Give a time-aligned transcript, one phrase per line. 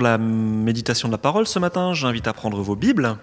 [0.00, 3.16] la méditation de la parole ce matin, j'invite à prendre vos Bibles.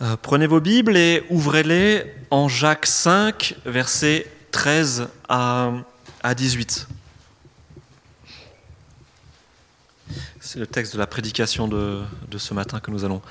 [0.00, 5.70] Euh, prenez vos Bibles et ouvrez-les en Jacques 5, versets 13 à,
[6.22, 6.88] à 18.
[10.40, 13.22] C'est le texte de la prédication de, de, ce matin que nous allons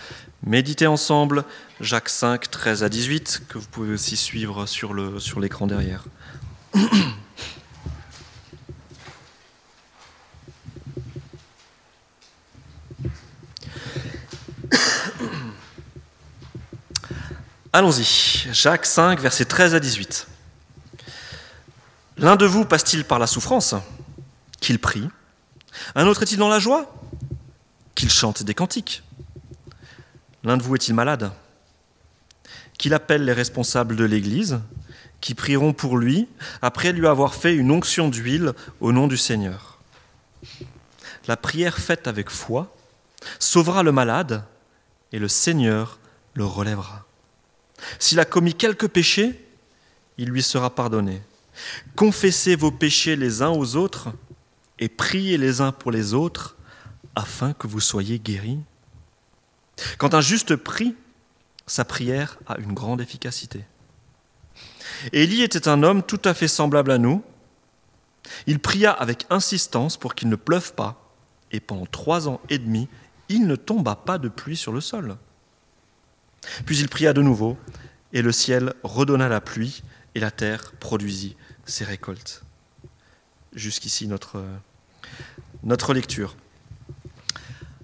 [0.43, 1.43] méditer ensemble.
[1.81, 6.05] Jacques 5, 13 à 18, que vous pouvez aussi suivre sur l'écran sur derrière.
[17.73, 18.49] Allons-y.
[18.51, 20.27] Jacques 5, versets 13 à 18.
[22.17, 23.75] L'un de vous passe-t-il par la souffrance
[24.59, 25.07] Qu'il prie?
[25.95, 26.93] Un autre est-il dans la joie
[27.95, 29.03] Qu'il chante des cantiques?
[30.43, 31.31] L'un de vous est-il malade?
[32.77, 34.59] Qu'il appelle les responsables de l'Église,
[35.21, 36.27] qui prieront pour lui,
[36.61, 39.79] après lui avoir fait une onction d'huile au nom du Seigneur.
[41.25, 42.75] La prière faite avec foi
[43.39, 44.43] sauvera le malade,
[45.13, 45.99] et le Seigneur
[46.33, 47.05] le relèvera.
[47.99, 49.39] S'il a commis quelques péchés,
[50.17, 51.21] il lui sera pardonné.
[51.95, 54.09] Confessez vos péchés les uns aux autres
[54.79, 56.55] et priez les uns pour les autres
[57.15, 58.59] afin que vous soyez guéris.
[59.97, 60.95] Quand un juste prie,
[61.67, 63.63] sa prière a une grande efficacité.
[65.13, 67.23] Élie était un homme tout à fait semblable à nous.
[68.45, 71.11] Il pria avec insistance pour qu'il ne pleuve pas,
[71.51, 72.87] et pendant trois ans et demi,
[73.29, 75.17] il ne tomba pas de pluie sur le sol.
[76.65, 77.57] Puis il pria de nouveau,
[78.13, 79.83] et le ciel redonna la pluie,
[80.15, 82.43] et la terre produisit ses récoltes.
[83.53, 84.43] Jusqu'ici notre,
[85.63, 86.35] notre lecture.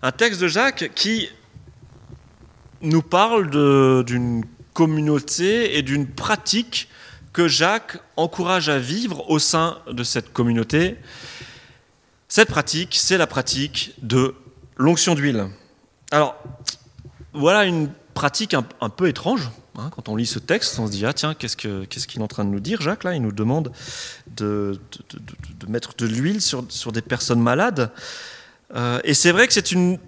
[0.02, 1.30] Un texte de Jacques qui
[2.81, 3.50] nous parle
[4.05, 6.88] d'une communauté et d'une pratique
[7.33, 10.97] que Jacques encourage à vivre au sein de cette communauté.
[12.28, 14.35] Cette pratique, c'est la pratique de
[14.75, 15.47] l'onction d'huile.
[16.11, 16.35] Alors,
[17.33, 19.51] voilà une pratique un, peu étrange.
[19.78, 22.28] Hein, quand on lit ce texte, on se dit ah tiens qu'est-ce qu'il est en
[22.28, 23.13] train de nous dire Jacques là?
[23.13, 23.72] Il nous demande
[24.35, 24.79] de,
[25.67, 27.91] mettre de l'huile sur, des personnes malades.
[28.73, 30.00] Euh, et c'est vrai que c'est une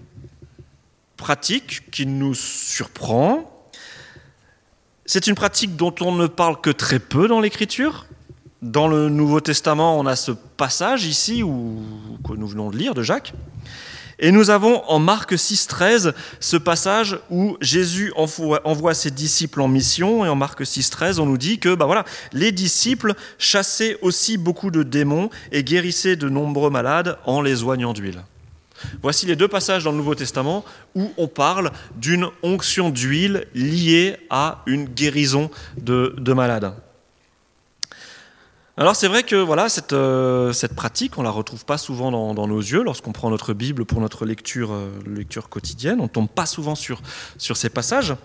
[1.17, 3.69] pratique qui nous surprend.
[5.05, 8.07] C'est une pratique dont on ne parle que très peu dans l'Écriture.
[8.63, 11.83] Dans le Nouveau Testament, on a ce passage ici où,
[12.27, 13.33] que nous venons de lire de Jacques.
[14.19, 20.25] Et nous avons en Marc 6.13 ce passage où Jésus envoie, ses disciples en mission.
[20.25, 21.87] Et en Marc 6.13, on nous dit que bah
[22.33, 27.93] les disciples chassaient aussi beaucoup de démons et guérissaient de nombreux malades en les oignant
[27.93, 28.21] d'huile.
[29.01, 30.65] Voici les deux passages dans le Nouveau Testament
[30.95, 36.73] où on parle d'une onction d'huile liée à une guérison de malades.
[38.79, 42.47] Alors c'est vrai que voilà cette, euh, cette pratique, on la retrouve pas souvent dans,
[42.47, 45.99] nos yeux lorsqu'on prend notre Bible pour notre lecture, euh, quotidienne.
[45.99, 47.01] On tombe pas souvent sur,
[47.37, 48.15] ces passages.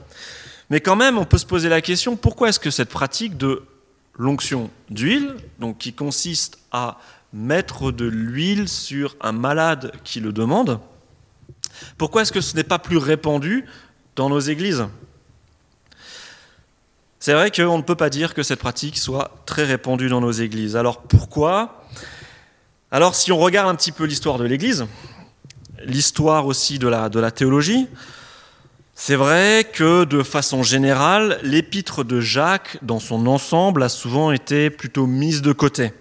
[0.71, 3.65] Mais quand même, on peut se poser la question pourquoi est-ce que cette pratique de
[4.17, 5.35] l'onction d'huile,
[5.81, 7.01] qui consiste à
[7.33, 10.79] mettre de l'huile sur un malade qui le demande,
[11.99, 13.65] pourquoi est-ce que ce n'est pas plus répandu
[14.15, 14.87] dans nos églises?
[17.25, 20.31] C'est vrai qu'on ne peut pas dire que cette pratique soit très répandue dans nos
[20.31, 20.77] églises.
[20.77, 21.83] Alors pourquoi?
[22.91, 24.85] Alors si on regarde un petit peu l'histoire de l'Église,
[25.87, 27.89] l'histoire aussi de la, de la théologie,
[28.95, 34.69] c'est vrai que de façon générale, l'épître de Jacques, dans son ensemble, a souvent été
[34.69, 35.95] plutôt mise de côté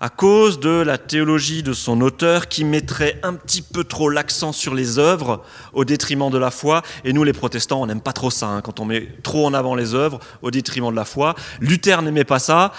[0.00, 4.52] à cause de la théologie de son auteur qui mettrait un petit peu trop l'accent
[4.52, 5.42] sur les œuvres
[5.72, 6.82] au détriment de la foi.
[7.04, 9.54] Et nous, les protestants, on n'aime pas trop ça, hein, quand on met trop en
[9.54, 11.34] avant les œuvres au détriment de la foi.
[11.60, 12.72] Luther n'aimait pas ça.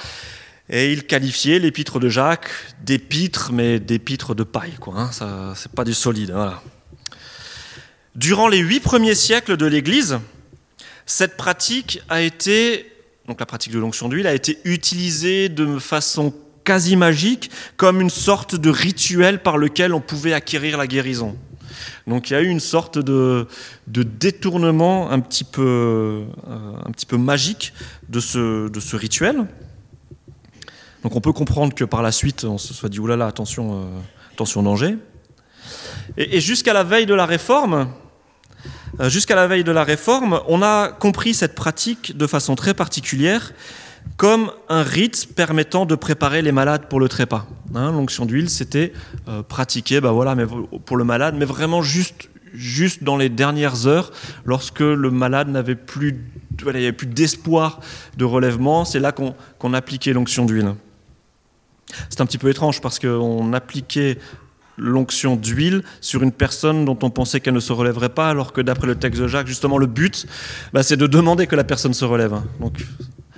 [0.69, 2.49] Et il qualifiait l'épître de Jacques
[2.83, 4.75] d'épître, mais d'épître de paille.
[4.79, 6.31] Quoi, hein, ça, c'est pas du solide.
[6.31, 6.61] Voilà.
[8.15, 10.19] Durant les huit premiers siècles de l'Église,
[11.05, 12.91] cette pratique a été,
[13.27, 16.33] donc la pratique de l'onction d'huile, a été utilisée de façon
[16.67, 21.37] quasi magique, comme une sorte de rituel par lequel on pouvait acquérir la guérison.
[22.07, 23.47] Donc il y a eu une sorte de,
[23.87, 27.71] détournement un petit, peu, euh, magique
[28.09, 29.47] de ce, rituel.
[31.03, 33.85] Donc on peut comprendre que par la suite, on se soit dit, oulala, attention, euh,
[34.33, 34.97] attention danger.
[36.17, 37.93] Et, et jusqu'à la veille de la réforme,
[38.99, 42.73] euh, jusqu'à la veille de la réforme, on a compris cette pratique de façon très
[42.73, 43.53] particulière
[44.15, 47.45] comme un rite permettant de préparer les malades pour le trépas.
[47.75, 48.93] Hein, L'onction d'huile, c'était
[49.27, 50.45] euh, pratiqué bah voilà, mais
[50.85, 54.11] pour le malade, mais vraiment juste, juste dans les dernières heures,
[54.45, 56.19] lorsque le malade n'avait plus,
[56.57, 57.79] plus d'espoir
[58.15, 60.73] de relèvement, c'est là qu'on appliquait l'onction d'huile.
[62.09, 64.17] C'est un petit peu étrange parce qu'on appliquait
[64.77, 68.61] l'onction d'huile sur une personne dont on pensait qu'elle ne se relèverait pas, alors que
[68.61, 70.27] d'après le texte de Jacques, justement, le but,
[70.73, 72.39] bah, c'est de demander que la personne se relève.
[72.59, 72.85] Donc,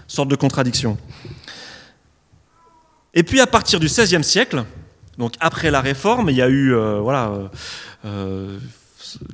[0.09, 0.97] sorte de contradiction.
[3.13, 4.65] Et puis à partir du XVIe siècle,
[5.17, 7.47] donc après la Réforme, il y a eu euh, voilà, euh,
[8.05, 8.59] euh,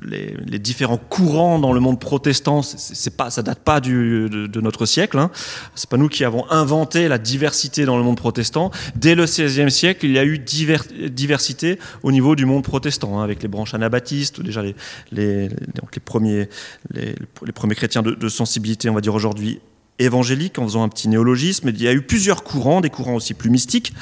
[0.03, 2.61] les, différents courants dans le monde protestant.
[2.63, 5.19] C'est pas, ça date pas de, notre siècle.
[5.19, 5.29] Hein.
[5.75, 8.71] C'est pas nous qui avons inventé la diversité dans le monde protestant.
[8.95, 13.23] Dès le XVIe siècle, il y a eu diversité au niveau du monde protestant, hein,
[13.23, 14.75] avec les branches anabaptistes, déjà les,
[15.11, 16.49] les, donc les premiers,
[16.91, 17.15] les,
[17.53, 19.59] premiers chrétiens de sensibilité, on va dire aujourd'hui
[19.99, 21.69] évangélique, en faisant un petit néologisme.
[21.69, 23.93] Il y a eu plusieurs courants, des courants aussi plus mystiques.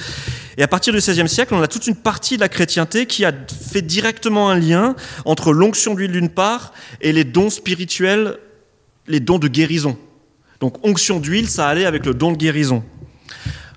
[0.57, 3.25] Et à partir du XVIe siècle, on a toute une partie de la chrétienté qui
[3.25, 3.31] a
[3.71, 4.95] fait directement un lien
[5.25, 8.37] entre l'onction d'huile d'une part et les dons spirituels,
[9.07, 9.97] les dons de guérison.
[10.59, 12.83] Donc onction d'huile, ça allait avec le don de guérison.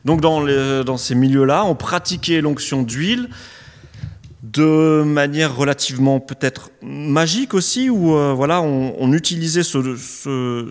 [0.05, 0.45] Donc dans,
[0.85, 3.29] dans ces milieux-là, on pratiquait l'onction d'huile
[4.53, 10.69] de manière relativement peut-être magique aussi, où euh, voilà, on, utilisait ce,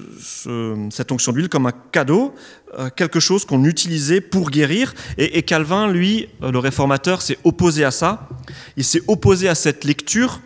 [0.90, 2.34] cette onction d'huile comme un cadeau,
[2.80, 4.94] euh, quelque chose qu'on utilisait pour guérir.
[5.18, 8.30] Et, Calvin, lui, euh, le réformateur, s'est opposé à ça.
[8.78, 10.42] Il s'est opposé à cette lecture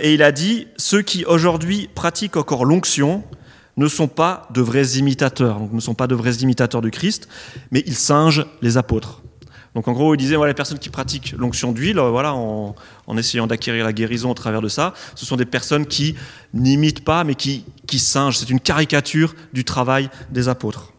[0.00, 3.24] et il a dit ceux qui aujourd'hui pratiquent encore l'onction
[3.78, 7.28] ne sont pas de vrais imitateurs, donc ne sont pas de vrais imitateurs du Christ,
[7.70, 9.22] mais ils singent les apôtres.
[9.74, 12.74] Donc en gros, il disait, voilà, les personnes qui pratiquent l'onction d'huile, euh, voilà, en,
[13.16, 16.14] essayant d'acquérir la guérison au travers de ça, ce sont des personnes qui
[16.54, 17.64] n'imitent pas, mais qui,
[17.98, 18.38] singent.
[18.38, 20.92] C'est une caricature du travail des apôtres.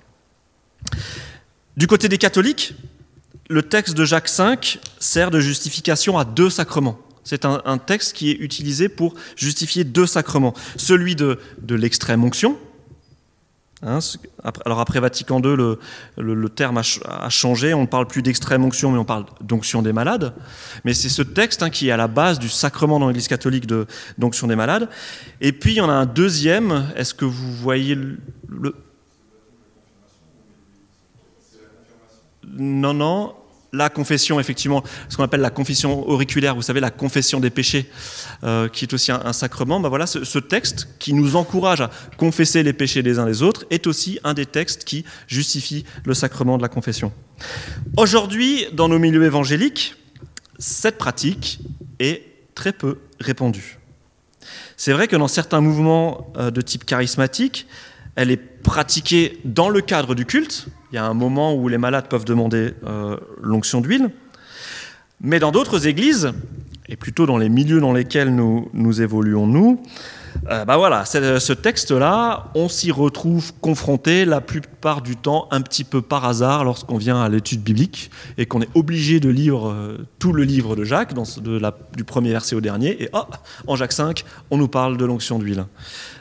[1.78, 2.74] Du côté des catholiques,
[3.50, 4.56] le texte de Jacques V
[5.00, 7.00] sert de justification à deux sacrements.
[7.24, 10.54] C'est un, texte qui est utilisé pour justifier deux sacrements.
[10.76, 11.38] Celui de
[11.70, 12.58] l'extrême onction,
[13.84, 13.98] Hein,
[14.66, 15.80] alors après Vatican II, le,
[16.18, 19.92] le, terme a, changé, on ne parle plus d'extrême onction, mais on parle d'onction des
[19.92, 20.34] malades.
[20.86, 23.68] Mais c'est ce texte hein, qui est à la base du sacrement dans l'Église catholique
[24.20, 24.88] d'onction des malades.
[25.40, 28.76] Et puis il y en a un deuxième, est-ce que vous voyez le...
[32.54, 33.34] Non, non,
[33.74, 37.90] la confession, effectivement, ce qu'on appelle la confession auriculaire, vous savez, la confession des péchés,
[38.44, 42.64] euh, qui est aussi un, sacrement, ben voilà, ce, texte qui nous encourage à confesser
[42.64, 46.58] les péchés des uns des autres est aussi un des textes qui justifie le sacrement
[46.58, 47.14] de la confession.
[47.96, 49.96] Aujourd'hui, dans nos milieux évangéliques,
[50.60, 51.60] cette pratique
[52.00, 52.24] est
[52.56, 53.80] très peu répandue.
[54.76, 57.68] C'est vrai que dans certains mouvements euh, de type charismatique,
[58.16, 61.78] elle est pratiquée dans le cadre du culte, il y a un moment où les
[61.78, 64.10] malades peuvent demander euh, l'onction d'huile.
[65.22, 66.32] Mais dans d'autres églises,
[66.90, 69.82] et plutôt dans les milieux dans lesquels nous, nous évoluons, nous,
[70.50, 75.84] euh, bah voilà, ce texte-là, on s'y retrouve confronté la plupart du temps un petit
[75.84, 80.08] peu par hasard lorsqu'on vient à l'étude biblique et qu'on est obligé de lire euh,
[80.20, 83.10] tout le livre de Jacques, du premier verset au dernier, et
[83.68, 85.66] en Jacques 5, on nous parle de l'onction d'huile.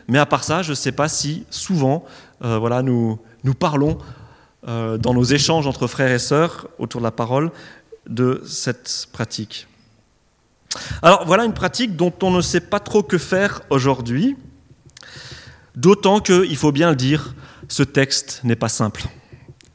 [0.08, 2.04] Mais à part ça, je ne sais pas si souvent,
[2.40, 3.18] voilà, nous,
[3.58, 3.98] parlons
[4.68, 7.50] euh, dans nos échanges entre frères et sœurs autour de la parole
[8.06, 9.66] de cette pratique.
[11.02, 14.36] Alors voilà une pratique dont on ne sait pas trop que faire aujourd'hui,
[15.74, 17.34] d'autant qu'il faut bien le dire,
[17.68, 19.04] ce texte n'est pas simple.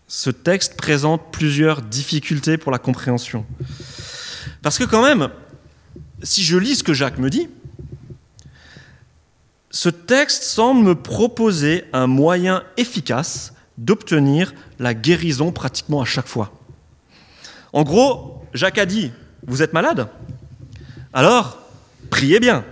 [0.07, 3.45] Ce texte présente plusieurs difficultés pour la compréhension.
[4.61, 5.29] Parce que quand même,
[6.23, 7.49] si je lis ce que Jacques me dit,
[9.71, 16.53] ce texte semble me proposer un moyen efficace d'obtenir la guérison pratiquement à chaque fois.
[17.73, 19.11] En gros, Jacques a dit,
[19.45, 20.07] vous êtes malade?
[21.15, 21.57] Alors,
[22.11, 22.65] priez bien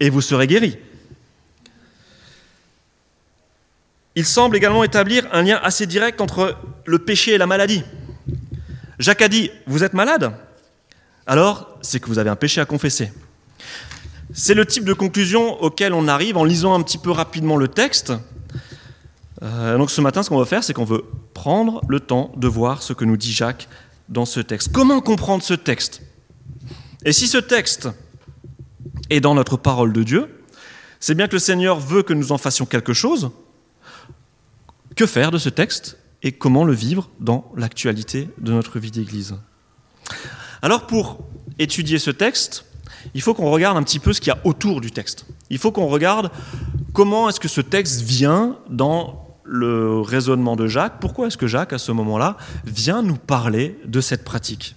[0.00, 0.78] et vous serez guéri.
[4.14, 6.56] Il semble également établir un lien assez direct entre
[6.86, 7.82] le péché et la maladie.
[8.98, 10.32] Jacques a dit, vous êtes malade?
[11.26, 13.12] Alors, c'est que vous avez un péché à confesser.
[14.32, 17.68] C'est le type de conclusion auquel on arrive en lisant un petit peu rapidement le
[17.68, 18.14] texte,
[19.42, 21.04] euh, donc ce matin, ce qu'on va faire, c'est qu'on veut
[21.34, 23.68] prendre le temps de voir ce que nous dit Jacques
[24.08, 24.72] dans ce texte.
[24.72, 26.00] Comment comprendre ce texte?
[27.06, 27.88] Et si ce texte
[29.10, 30.42] est dans notre parole de Dieu,
[30.98, 33.30] c'est bien que le Seigneur veut que nous en fassions quelque chose.
[34.96, 39.36] Que faire de ce texte et comment le vivre dans l'actualité de notre vie d'Église?
[40.62, 41.20] Alors pour
[41.60, 42.64] étudier ce texte,
[43.14, 45.26] il faut qu'on regarde un petit peu ce qu'il y a autour du texte.
[45.48, 46.32] Il faut qu'on regarde
[46.92, 51.72] comment est-ce que ce texte vient dans le raisonnement de Jacques, pourquoi est-ce que Jacques,
[51.72, 54.74] à ce moment-là, vient nous parler de cette pratique?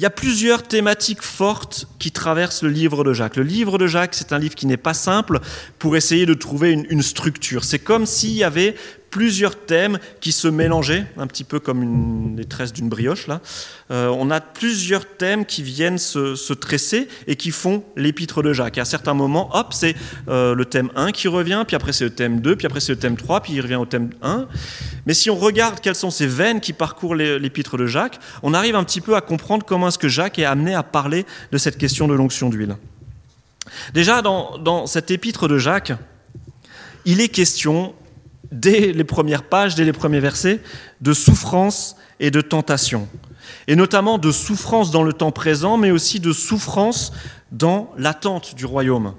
[0.00, 3.36] Il y a plusieurs thématiques fortes qui traversent le livre de Jacques.
[3.36, 5.40] Le livre de Jacques, c'est un livre qui n'est pas simple
[5.78, 7.64] pour essayer de trouver une, structure.
[7.64, 8.76] C'est comme s'il y avait
[9.10, 13.26] plusieurs thèmes qui se mélangeaient, un petit peu comme les tresses d'une brioche.
[13.26, 13.40] Là.
[13.90, 18.78] Euh, on a plusieurs thèmes qui viennent se, tresser et qui font l'épître de Jacques.
[18.78, 19.96] Et à certains moments, hop, c'est
[20.28, 22.92] euh, le thème 1 qui revient, puis après c'est le thème 2, puis après c'est
[22.92, 24.46] le thème 3, puis il revient au thème 1.
[25.06, 28.76] Mais si on regarde quelles sont ces veines qui parcourent l'épître de Jacques, on arrive
[28.76, 31.78] un petit peu à comprendre comment est-ce que Jacques est amené à parler de cette
[31.78, 32.76] question de l'onction d'huile.
[33.94, 35.92] Déjà, dans, dans cet épître de Jacques,
[37.04, 37.94] il est question,
[38.52, 40.60] dès les premières pages, dès les premiers versets,
[41.00, 43.08] de souffrance et de tentation.
[43.66, 47.12] Et notamment de souffrance dans le temps présent, mais aussi de souffrance
[47.52, 49.14] dans l'attente du royaume.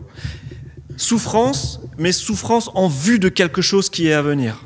[0.97, 4.65] Souffrance, mais souffrance en vue de quelque chose qui est à venir.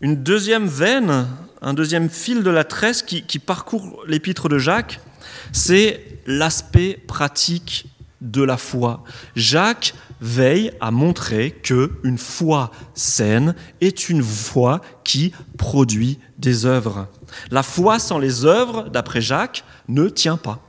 [0.00, 1.26] Une deuxième veine,
[1.60, 5.00] un deuxième fil de la tresse qui, qui parcourt l'épître de Jacques,
[5.52, 7.86] c'est l'aspect pratique
[8.20, 9.02] de la foi.
[9.34, 17.08] Jacques veille à montrer que une foi saine est une foi qui produit des œuvres.
[17.50, 20.60] La foi sans les œuvres, d'après Jacques, ne tient pas.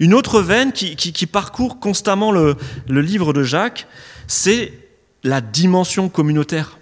[0.00, 2.56] Une autre veine qui, parcourt constamment le,
[2.88, 3.86] le livre de Jacques,
[4.26, 4.72] c'est
[5.22, 6.78] la dimension communautaire.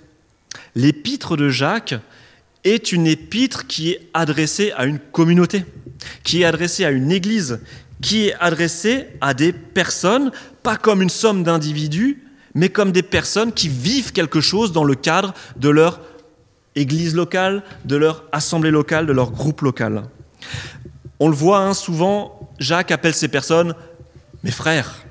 [0.75, 1.95] L'épître de Jacques
[2.65, 5.65] est une épître qui est adressée à une communauté,
[6.23, 7.61] qui est adressée à une église,
[8.01, 10.31] qui est adressée à des personnes,
[10.63, 14.95] pas comme une somme d'individus, mais comme des personnes qui vivent quelque chose dans le
[14.95, 16.01] cadre de leur
[16.75, 20.05] église locale, de leur assemblée locale, de leur groupe local.
[21.19, 23.75] On le voit hein, souvent, Jacques appelle ces personnes
[24.43, 25.05] mes frères.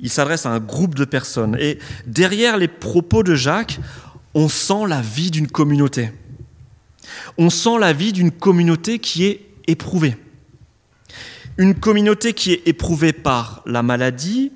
[0.00, 1.56] Il s'adresse à un groupe de personnes.
[1.60, 3.78] Et derrière les propos de Jacques,
[4.34, 6.12] on sent la vie d'une communauté.
[7.36, 10.16] On sent la vie d'une communauté qui est éprouvée.
[11.58, 14.52] Une communauté qui est éprouvée par la maladie,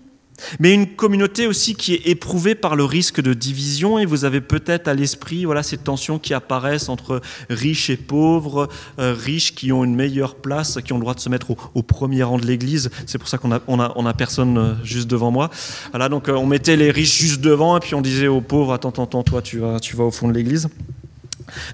[0.58, 3.98] mais une communauté aussi qui est éprouvée par le risque de division.
[3.98, 7.20] Et vous avez peut-être à l'esprit voilà, ces tensions qui apparaissent entre
[7.50, 11.20] riches et pauvres, euh, riches qui ont une meilleure place, qui ont le droit de
[11.20, 12.90] se mettre au, premier rang de l'Église.
[13.06, 15.50] C'est pour ça qu'on a, personne euh, juste devant moi.
[15.90, 18.72] Voilà, donc euh, on mettait les riches juste devant et puis on disait aux pauvres,
[18.72, 20.68] attends, attends, toi tu vas, tu vas au fond de l'Église.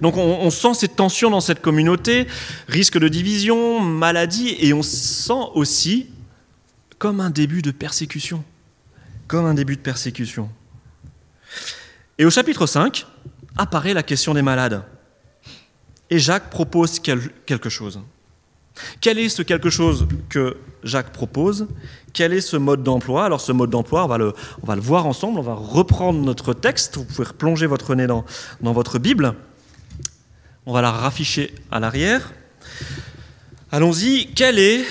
[0.00, 2.26] Donc on, sent cette tension dans cette communauté,
[2.68, 6.08] risque de division, maladie, et on sent aussi
[6.98, 8.44] comme un début de persécution.
[9.26, 10.50] Comme un début de persécution.
[12.18, 13.06] Et au chapitre 5
[13.56, 14.84] apparaît la question des malades.
[16.10, 18.00] Et Jacques propose quelque chose.
[19.00, 21.68] Quel est ce quelque chose que Jacques propose?
[22.12, 23.24] Quel est ce mode d'emploi?
[23.24, 26.20] Alors ce mode d'emploi, on, va le, on va le voir ensemble, on va reprendre
[26.20, 28.24] notre texte, vous pouvez replonger votre nez dans
[28.60, 29.34] votre Bible.
[30.66, 32.32] On va la rafficher à l'arrière.
[33.72, 34.26] Allons-y.
[34.34, 34.84] Quelle est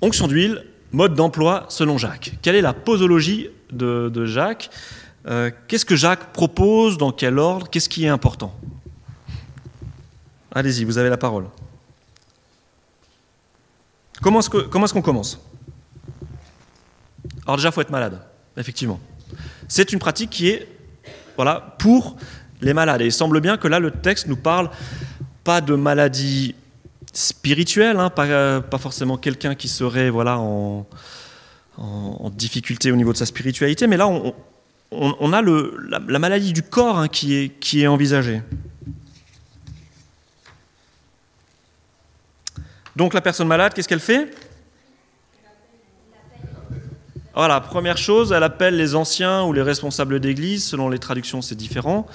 [0.00, 2.32] onction d'huile, mode d'emploi selon Jacques?
[2.42, 4.70] Quelle est la posologie de, Jacques?
[5.26, 6.96] Euh, Qu'est-ce que Jacques propose?
[6.96, 7.68] Dans quel ordre?
[7.68, 8.58] Qu'est-ce qui est important?
[10.54, 11.46] Allez-y, vous avez la parole.
[14.22, 15.38] Comment est-ce qu'on commence?
[17.44, 18.20] Alors déjà, il faut être malade,
[18.56, 19.00] effectivement.
[19.68, 20.68] C'est une pratique qui est
[21.36, 22.16] voilà, pour
[22.62, 23.02] les malades.
[23.02, 24.70] Et il semble bien que là, le texte nous parle
[25.44, 26.54] pas de maladie
[27.12, 30.86] spirituelle, hein, pas, forcément quelqu'un qui serait voilà, en,
[32.30, 37.08] difficulté au niveau de sa spiritualité, mais là, on, a la, maladie du corps hein,
[37.08, 38.40] qui est envisagée.
[42.94, 44.30] Donc la personne malade, qu'est-ce qu'elle fait?
[47.34, 50.64] Voilà, première chose, elle appelle les anciens ou les responsables d'église.
[50.64, 52.06] Selon les traductions, c'est différent.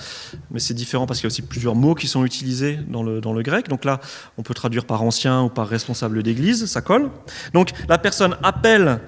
[0.52, 3.20] Mais c'est différent parce qu'il y a aussi plusieurs mots qui sont utilisés dans le,
[3.20, 3.68] dans le grec.
[3.68, 4.00] Donc là,
[4.38, 7.10] on peut traduire par ancien ou par responsable d'église, ça colle.
[7.54, 9.00] Donc la personne appelle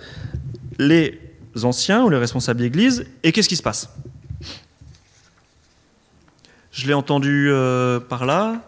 [0.80, 1.20] les
[1.64, 3.06] anciens ou les responsables d'église.
[3.24, 3.90] Et qu'est-ce qui se passe?
[6.72, 8.62] Je l'ai entendu euh, par là.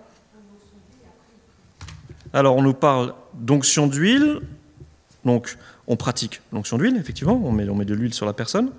[2.33, 4.41] Alors on nous parle d'onction d'huile.
[5.25, 5.57] Donc
[5.91, 8.71] on pratique l'onction d'huile, effectivement, on met, on met de l'huile sur la personne.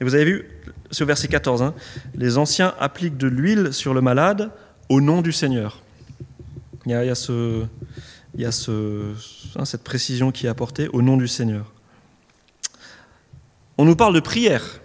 [0.00, 0.50] Et vous avez vu,
[0.90, 1.74] c'est au verset 14, hein,
[2.14, 4.50] les anciens appliquent de l'huile sur le malade
[4.90, 5.80] au nom du Seigneur.
[6.84, 7.64] Il y a, ce,
[8.34, 9.14] il y a ce,
[9.56, 11.72] hein, cette précision qui est apportée au nom du Seigneur.
[13.78, 14.82] On nous parle de prière.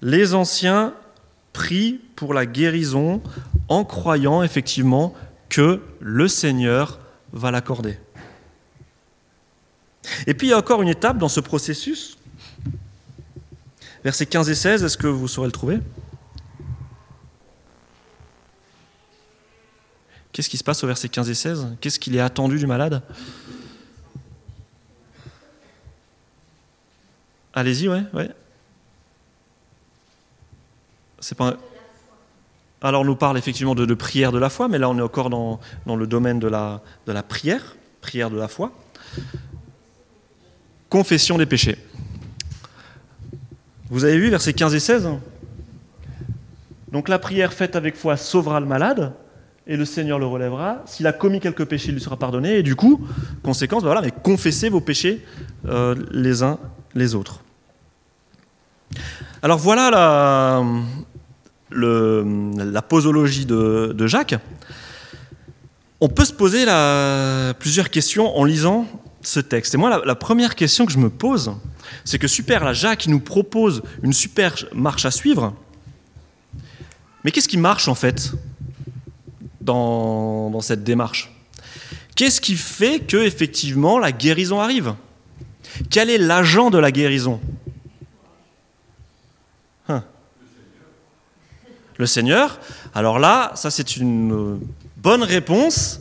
[0.00, 0.94] Les anciens
[1.52, 3.20] prient pour la guérison
[3.66, 5.12] en croyant effectivement
[5.48, 6.99] que le Seigneur
[7.32, 7.98] va l'accorder.
[10.26, 12.16] Et puis il y a encore une étape dans ce processus.
[14.02, 15.78] Versets 15 et 16, est-ce que vous saurez le trouver?
[20.32, 23.02] Qu'est-ce qui se passe au verset 15 et 16 Qu'est-ce qu'il est attendu du malade?
[27.52, 28.30] Allez-y, ouais, ouais.
[31.18, 31.56] C'est pas.
[32.82, 35.28] Alors, on nous parle effectivement de, prière de la foi, mais là, on est encore
[35.28, 36.80] dans, le domaine de la,
[37.28, 38.72] prière, prière de la foi.
[40.88, 41.76] Confession des péchés.
[43.90, 45.08] Vous avez vu versets 15 et 16
[46.90, 49.12] Donc la prière faite avec foi sauvera le malade
[49.66, 50.82] et le Seigneur le relèvera.
[50.86, 52.58] S'il a commis quelques péchés, il lui sera pardonné.
[52.58, 53.06] Et du coup,
[53.42, 55.24] conséquence, ben voilà, mais confessez vos péchés
[55.68, 56.58] euh, les uns
[56.94, 57.40] les autres.
[59.42, 60.64] Alors voilà la,
[61.72, 64.36] la posologie de, Jacques.
[66.00, 66.64] On peut se poser
[67.58, 68.86] plusieurs questions en lisant
[69.22, 69.74] ce texte.
[69.74, 71.52] Et moi, la, première question que je me pose,
[72.04, 75.54] c'est que super, là, Jacques nous propose une super marche à suivre.
[77.24, 78.32] Mais qu'est-ce qui marche en fait
[79.60, 81.30] dans, dans cette démarche?
[82.16, 84.94] Qu'est-ce qui fait que effectivement la guérison arrive?
[85.90, 87.40] Quel est l'agent de la guérison?
[92.00, 92.58] Le Seigneur.
[92.94, 94.58] Alors là, ça c'est une
[94.96, 96.00] bonne réponse.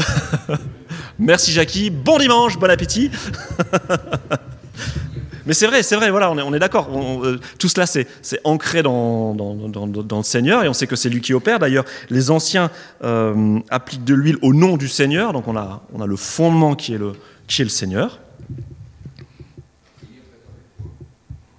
[1.18, 3.10] Merci Jackie, bon dimanche, bon appétit.
[5.44, 6.88] Mais c'est vrai, c'est vrai, voilà, on est, d'accord.
[7.24, 8.08] Euh, tout cela, c'est
[8.42, 11.58] ancré dans, le Seigneur et on sait que c'est lui qui opère.
[11.58, 12.70] D'ailleurs, les anciens
[13.04, 16.74] euh, appliquent de l'huile au nom du Seigneur, donc on a, on a le fondement
[16.74, 17.12] qui est le,
[17.46, 18.18] qui est le Seigneur.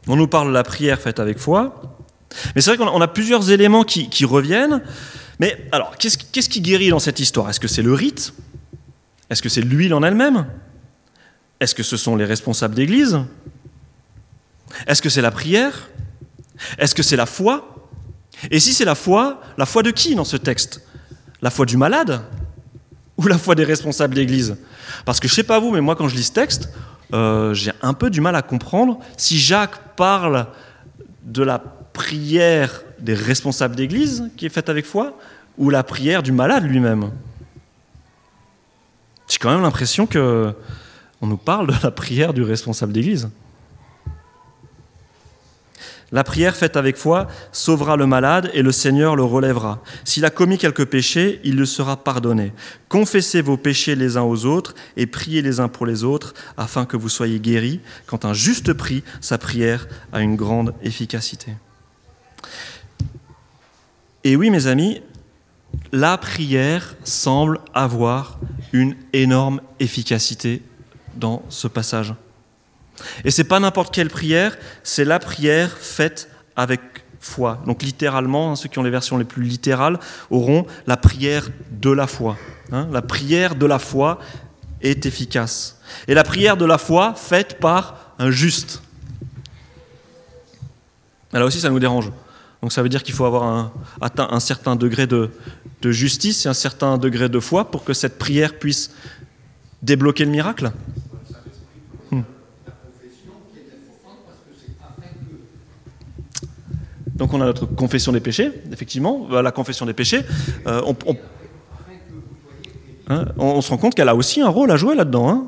[0.08, 1.97] On nous parle de la prière faite avec foi.
[2.56, 4.82] Mais c'est vrai qu'on a plusieurs éléments qui, reviennent.
[5.40, 7.50] Mais alors, qu'est-ce qui guérit dans cette histoire?
[7.50, 8.34] Est-ce que c'est le rite?
[9.30, 10.48] Est-ce que c'est l'huile en elle-même?
[11.60, 13.20] Est-ce que ce sont les responsables d'Église?
[14.86, 15.90] Est-ce que c'est la prière?
[16.78, 17.76] Est-ce que c'est la foi?
[18.52, 20.82] Et si c'est la foi, la foi de qui dans ce texte?
[21.42, 22.22] La foi du malade
[23.18, 24.58] Ou la foi des responsables d'Église?
[25.06, 26.70] Parce que je ne sais pas vous, mais moi quand je lis ce texte,
[27.14, 30.48] euh, j'ai un peu du mal à comprendre si Jacques parle
[31.24, 31.64] de la
[31.98, 35.18] prière des responsables d'Église qui est faite avec foi
[35.58, 37.12] ou la prière du malade lui-même?
[39.28, 40.54] J'ai quand même l'impression que
[41.22, 43.30] on nous parle de la prière du responsable d'église.
[46.12, 49.82] La prière faite avec foi sauvera le malade et le Seigneur le relèvera.
[50.06, 52.54] S'il a commis quelques péchés, il le sera pardonné.
[52.90, 56.86] Confessez vos péchés les uns aux autres et priez les uns pour les autres afin
[56.86, 57.82] que vous soyez guéris.
[58.06, 61.54] Quand un juste prie, sa prière a une grande efficacité.
[64.24, 65.02] Et oui, mes amis,
[65.92, 68.40] la prière semble avoir
[68.74, 70.62] une énorme efficacité
[71.16, 72.14] dans ce passage.
[73.24, 76.82] Et c'est pas n'importe quelle prière, c'est la prière faite avec
[77.20, 77.62] foi.
[77.66, 80.00] Donc littéralement, hein, ceux qui ont les versions les plus littérales
[80.30, 82.38] auront la prière de la foi.
[82.72, 82.88] Hein.
[82.92, 84.20] la prière de la foi
[84.82, 85.80] est efficace.
[86.08, 88.82] Et la prière de la foi faite par un juste.
[91.32, 92.12] Là aussi, ça nous dérange.
[92.62, 95.30] Donc ça veut dire qu'il faut avoir un, atteint un certain degré de,
[95.84, 98.92] justice et un certain degré de foi pour que cette prière puisse
[99.82, 100.72] débloquer le miracle
[102.12, 102.22] hmm.
[107.16, 110.24] Donc on a notre confession des péchés, effectivement, euh, la confession des péchés.
[110.66, 110.82] Euh,
[113.08, 115.30] hein, on, se rend compte qu'elle a aussi un rôle à jouer là-dedans.
[115.30, 115.48] Hein.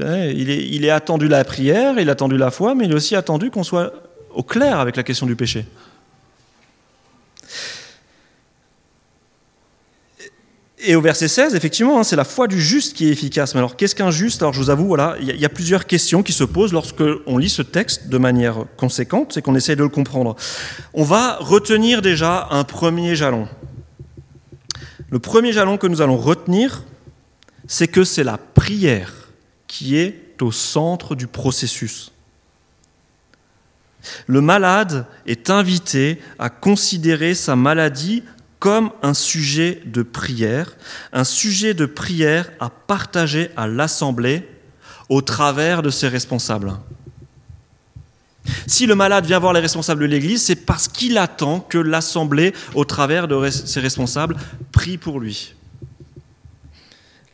[0.00, 3.50] Il, est, attendu la prière, il est attendu la foi, mais il est aussi attendu
[3.50, 3.92] qu'on soit
[4.34, 5.66] au clair avec la question du péché.
[10.82, 13.54] Et au verset 16, effectivement, hein, c'est la foi du juste qui est efficace.
[13.54, 14.40] Mais alors, qu'est-ce qu'un juste?
[14.40, 17.36] Alors, je vous avoue, voilà, il y, a plusieurs questions qui se posent lorsque on
[17.36, 20.36] lit ce texte de manière conséquente, c'est qu'on essaye de le comprendre.
[20.94, 23.46] On va retenir déjà un premier jalon.
[25.10, 26.84] Le premier jalon que nous allons retenir,
[27.66, 29.19] c'est que c'est la prière
[29.70, 32.10] qui est au centre du processus.
[34.26, 38.24] Le malade est invité à considérer sa maladie
[38.58, 40.76] comme un sujet de prière,
[41.12, 44.48] un sujet de prière à partager à l'Assemblée
[45.08, 46.72] au travers de ses responsables.
[48.66, 52.54] Si le malade vient voir les responsables de l'Église, c'est parce qu'il attend que l'Assemblée,
[52.74, 54.34] au travers de ses responsables,
[54.72, 55.54] prie pour lui.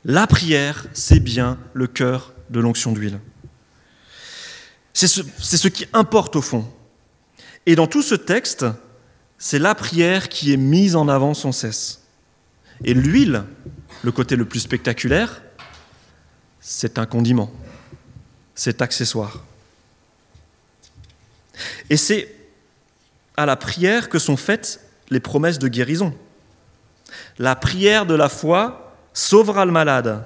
[0.08, 3.18] La prière, c'est bien le cœur de l'onction d'huile.
[4.94, 6.64] C'est ce, qui importe au fond.
[7.66, 8.64] Et dans tout ce texte,
[9.36, 12.04] c'est la prière qui est mise en avant sans cesse.
[12.84, 13.42] Et l'huile,
[14.04, 15.42] le côté le plus spectaculaire,
[16.60, 17.52] c'est un condiment,
[18.54, 19.42] c'est accessoire.
[21.90, 22.32] Et c'est
[23.36, 26.16] à la prière que sont faites les promesses de guérison.
[27.38, 28.85] La prière de la foi
[29.16, 30.24] sauvera le malade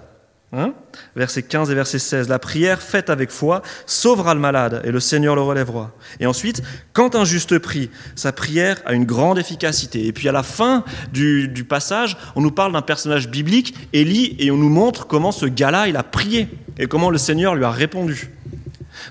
[0.53, 0.75] Hein
[1.15, 2.29] verset 15 et verset 16.
[2.29, 5.93] La prière faite avec foi sauvera le malade et le Seigneur le relèvera.
[6.19, 6.61] Et ensuite,
[6.93, 10.07] quand un juste prie, sa prière a une grande efficacité.
[10.07, 14.35] Et puis à la fin du, du passage, on nous parle d'un personnage biblique, Élie,
[14.41, 16.49] et on nous montre comment ce gars-là, il a prié
[16.79, 18.33] et comment le Seigneur lui a répondu.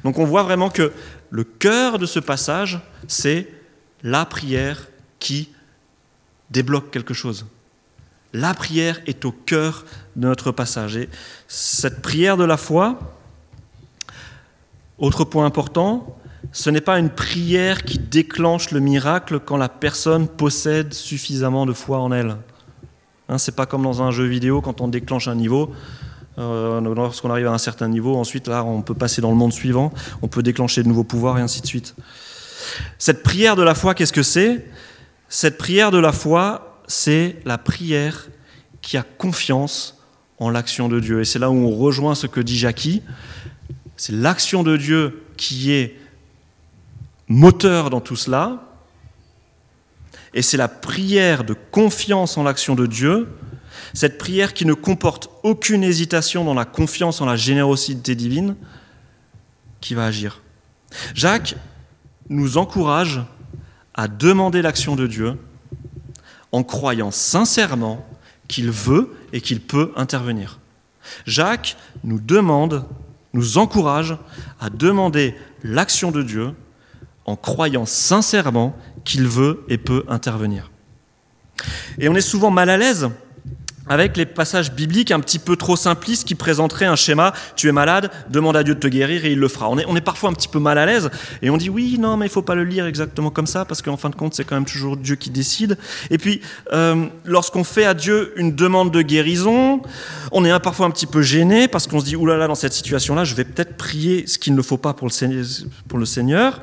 [0.03, 0.91] Donc on voit vraiment que
[1.29, 3.47] le cœur de ce passage, c'est
[4.03, 4.89] la prière
[5.19, 5.49] qui
[6.49, 7.45] débloque quelque chose.
[8.33, 10.97] La prière est au cœur de notre passage.
[10.97, 11.09] Et
[11.47, 12.99] cette prière de la foi,
[14.99, 16.15] autre point important,
[16.51, 21.73] ce n'est pas une prière qui déclenche le miracle quand la personne possède suffisamment de
[21.73, 22.37] foi en elle.
[23.29, 25.71] Hein, Ce n'est pas comme dans un jeu vidéo quand on déclenche un niveau.
[26.37, 29.51] Euh, lorsqu'on arrive à un certain niveau, ensuite là, on peut passer dans le monde
[29.51, 31.95] suivant, on peut déclencher de nouveaux pouvoirs et ainsi de suite.
[32.97, 34.65] Cette prière de la foi, qu'est-ce que c'est?
[35.27, 38.27] Cette prière de la foi, c'est la prière
[38.81, 40.01] qui a confiance
[40.39, 41.21] en l'action de Dieu.
[41.21, 43.03] Et c'est là où on rejoint ce que dit Jackie.
[43.95, 45.95] C'est l'action de Dieu qui est
[47.27, 48.63] moteur dans tout cela.
[50.33, 53.27] Et c'est la prière de confiance en l'action de Dieu,
[53.93, 58.55] cette prière qui ne comporte aucune hésitation dans la confiance en la générosité divine,
[59.79, 60.41] qui va agir.
[61.13, 61.55] Jacques
[62.29, 63.21] nous encourage
[63.93, 65.37] à demander l'action de Dieu
[66.51, 68.05] en croyant sincèrement
[68.47, 70.59] qu'il veut et qu'il peut intervenir.
[71.25, 72.85] Jacques nous demande,
[73.33, 74.17] nous encourage
[74.59, 76.53] à demander l'action de Dieu
[77.25, 80.71] en croyant sincèrement qu'il veut et peut intervenir.
[81.97, 83.09] Et on est souvent mal à l'aise
[83.89, 87.71] avec les passages bibliques un petit peu trop simplistes qui présenteraient un schéma tu es
[87.71, 89.69] malade, demande à Dieu de te guérir et il le fera.
[89.69, 91.09] On est, on est parfois un petit peu mal à l'aise
[91.41, 93.81] et on dit oui, non, mais il faut pas le lire exactement comme ça parce
[93.81, 95.77] qu'en fin de compte, c'est quand même toujours Dieu qui décide.
[96.09, 96.41] Et puis,
[96.73, 99.81] euh, lorsqu'on fait à Dieu une demande de guérison,
[100.31, 103.23] on est parfois un petit peu gêné parce qu'on se dit oulala, dans cette situation-là,
[103.23, 105.45] je vais peut-être prier ce qu'il ne faut pas pour le Seigneur.
[105.87, 106.61] Pour le Seigneur.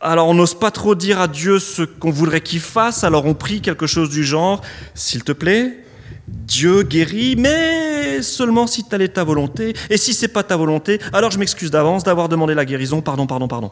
[0.00, 3.32] Alors on n'ose pas trop dire à Dieu ce qu'on voudrait qu'il fasse, alors on
[3.32, 4.60] prie quelque chose du genre,
[4.94, 5.83] s'il te plaît,
[6.28, 9.74] Dieu guérit, mais seulement si telle est ta volonté.
[9.90, 13.00] Et si c'est pas ta volonté, alors je m'excuse d'avance d'avoir demandé la guérison.
[13.00, 13.70] Pardon, pardon, pardon.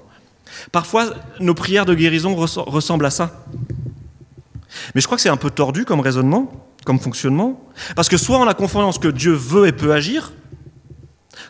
[0.71, 3.45] Parfois, nos prières de guérison ressemblent à ça.
[4.95, 6.53] Mais je crois que c'est un peu tordu comme raisonnement,
[6.85, 7.61] comme fonctionnement.
[7.97, 10.33] Parce que soit on a confiance que Dieu veut et peut agir,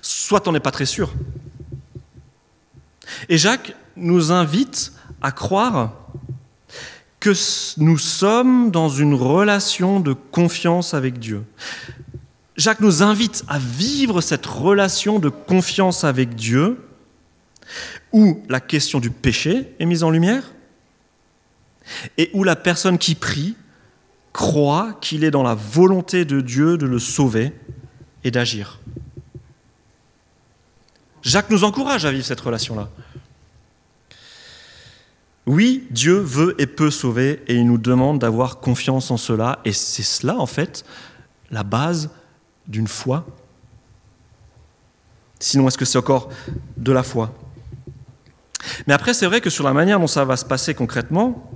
[0.01, 1.13] soit on n'est pas très sûr.
[3.29, 6.02] Et Jacques nous invite à croire
[7.23, 7.33] que
[7.81, 11.45] nous sommes dans une relation de confiance avec Dieu.
[12.57, 16.85] Jacques nous invite à vivre cette relation de confiance avec Dieu,
[18.13, 20.53] où la question du péché est mise en lumière,
[22.19, 23.55] et où la personne qui prie
[24.33, 27.53] croit qu'il est dans la volonté de Dieu de le sauver
[28.25, 28.81] et d'agir.
[31.23, 32.91] Jacques nous encourage à vivre cette relation-là.
[35.47, 39.59] Oui, Dieu veut et peut sauver et il nous demande d'avoir confiance en cela.
[39.65, 40.85] Et c'est cela, en fait,
[41.51, 42.11] la base
[42.67, 43.27] d'une foi.
[45.41, 46.29] Sinon, est-ce que c'est encore
[46.77, 47.35] de la foi?
[48.87, 51.51] Mais après, c'est vrai que sur la manière dont ça va se passer concrètement,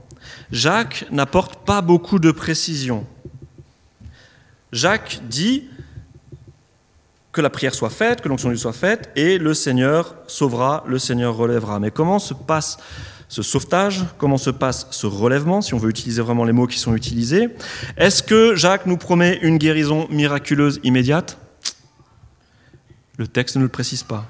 [0.50, 3.06] Jacques n'apporte pas beaucoup de précision.
[4.72, 5.68] Jacques dit
[7.30, 10.98] que la prière soit faite, que l'onction lui soit faite, et le Seigneur sauvera, le
[10.98, 11.78] Seigneur relèvera.
[11.78, 12.78] Mais comment se passe
[13.28, 16.78] ce sauvetage, comment se passe ce relèvement, si on veut utiliser vraiment les mots qui
[16.78, 17.48] sont utilisés.
[17.96, 21.38] Est-ce que Jacques nous promet une guérison miraculeuse immédiate?
[23.18, 24.26] Le texte ne le précise pas.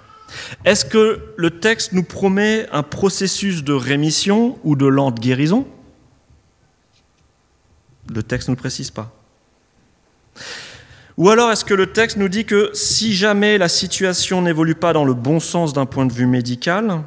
[0.64, 5.66] Est-ce que le texte nous promet un processus de rémission ou de lente guérison?
[8.12, 9.12] Le texte ne le précise pas.
[11.16, 14.92] Ou alors est-ce que le texte nous dit que si jamais la situation n'évolue pas
[14.92, 17.02] dans le bon sens d'un point de vue médical,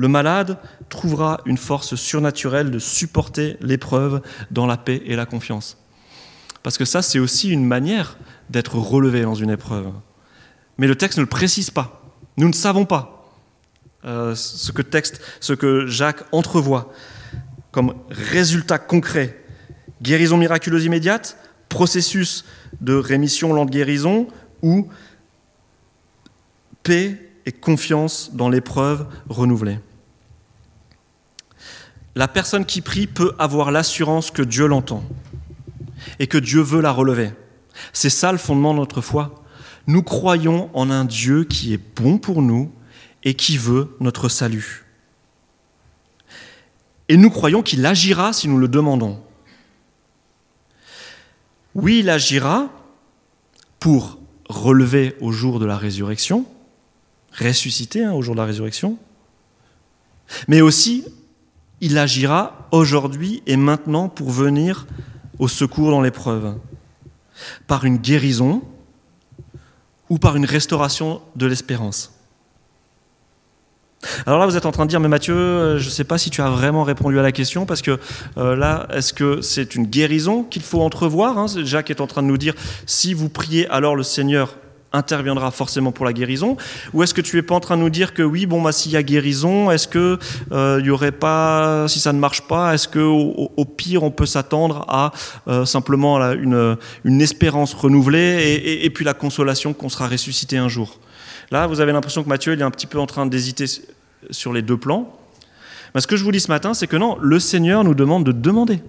[0.00, 0.56] le malade
[0.88, 5.76] trouvera une force surnaturelle de supporter l'épreuve dans la paix et la confiance.
[6.62, 8.16] Parce que ça, c'est aussi une manière
[8.48, 9.92] d'être relevé dans une épreuve.
[10.78, 12.02] Mais le texte ne le précise pas.
[12.38, 13.30] Nous ne savons pas
[14.06, 16.94] euh, ce, que texte, ce que Jacques entrevoit
[17.70, 19.38] comme résultat concret.
[20.00, 21.36] Guérison miraculeuse immédiate,
[21.68, 22.46] processus
[22.80, 24.28] de rémission lente guérison
[24.62, 24.88] ou
[26.82, 29.78] paix et confiance dans l'épreuve renouvelée
[32.14, 35.04] la personne qui prie peut avoir l'assurance que Dieu l'entend
[36.18, 37.32] et que Dieu veut la relever.
[37.92, 39.42] C'est ça le fondement de notre foi.
[39.86, 42.72] Nous croyons en un Dieu qui est bon pour nous
[43.22, 44.84] et qui veut notre salut.
[47.08, 49.20] Et nous croyons qu'il agira si nous le demandons.
[51.74, 52.68] Oui, il agira,
[53.78, 54.18] pour
[54.48, 56.44] relever au jour de la résurrection,
[57.32, 58.98] ressusciter hein, au jour de la résurrection,
[60.48, 61.04] mais aussi
[61.80, 64.86] il agira aujourd'hui et maintenant pour venir
[65.38, 66.54] au secours dans l'épreuve,
[67.66, 68.62] par une guérison
[70.08, 72.12] ou par une restauration de l'espérance.
[74.26, 76.16] Alors là, vous êtes en train de dire, mais Mathieu, euh, je ne sais pas
[76.16, 77.98] si tu as vraiment répondu à la question, parce que
[78.38, 81.46] euh, là, est-ce que c'est une guérison qu'il faut entrevoir hein?
[81.64, 82.54] Jacques est en train de nous dire,
[82.86, 84.56] si vous priez, alors le Seigneur
[84.92, 86.56] interviendra forcément pour la guérison
[86.92, 88.72] Ou est-ce que tu es pas en train de nous dire que oui, bon, bah,
[88.72, 90.18] s'il y a guérison, est-ce que
[90.52, 94.10] euh, il y aurait pas, si ça ne marche pas, est-ce que au, pire on
[94.10, 95.12] peut s'attendre à
[95.64, 100.98] simplement une, une, espérance renouvelée et, et puis la consolation qu'on sera ressuscité un jour?
[101.50, 103.64] Là, vous avez l'impression que Matthieu il est un petit peu en train d'hésiter
[104.30, 105.16] sur les deux plans.
[105.94, 108.24] Mais ce que je vous dis ce matin, c'est que non, le Seigneur nous demande
[108.24, 108.80] de demander.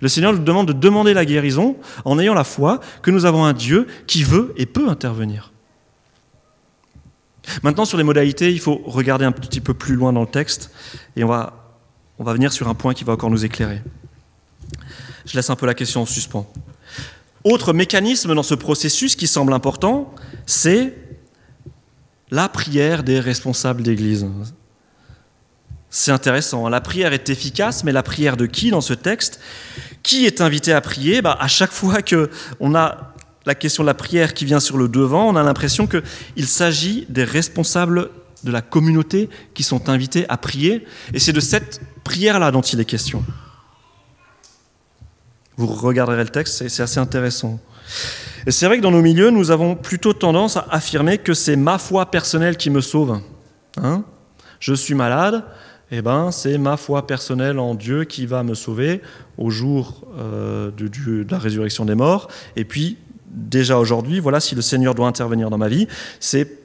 [0.00, 3.44] Le Seigneur nous demande de demander la guérison en ayant la foi que nous avons
[3.44, 5.52] un Dieu qui veut et peut intervenir.
[7.62, 10.70] Maintenant, sur les modalités, il faut regarder un petit peu plus loin dans le texte
[11.16, 11.54] et on va,
[12.18, 13.82] venir sur un point qui va encore nous éclairer.
[15.24, 16.50] Je laisse un peu la question en suspens.
[17.44, 20.12] Autre mécanisme dans ce processus qui semble important,
[20.46, 20.94] c'est
[22.30, 24.26] la prière des responsables d'Église.
[25.90, 26.68] C'est intéressant.
[26.68, 29.40] La prière est efficace, mais la prière de qui dans ce texte?
[30.02, 31.22] Qui est invité à prier?
[31.22, 32.02] Bah, À chaque fois
[32.58, 33.14] qu'on a
[33.46, 37.06] la question de la prière qui vient sur le devant, on a l'impression qu'il s'agit
[37.08, 38.10] des responsables
[38.44, 40.86] de la communauté qui sont invités à prier.
[41.14, 43.24] Et c'est de cette prière-là dont il est question.
[45.56, 47.58] Vous regarderez le texte, c'est assez intéressant.
[48.46, 51.56] Et c'est vrai que dans nos milieux, nous avons plutôt tendance à affirmer que c'est
[51.56, 53.20] ma foi personnelle qui me sauve.
[53.82, 54.04] Hein
[54.60, 55.44] je suis malade,
[55.90, 59.00] eh ben, c'est ma foi personnelle en Dieu qui va me sauver
[59.38, 62.28] au jour euh, de, la résurrection des morts.
[62.56, 65.88] Et puis, déjà aujourd'hui, voilà, si le Seigneur doit intervenir dans ma vie,
[66.20, 66.58] c'est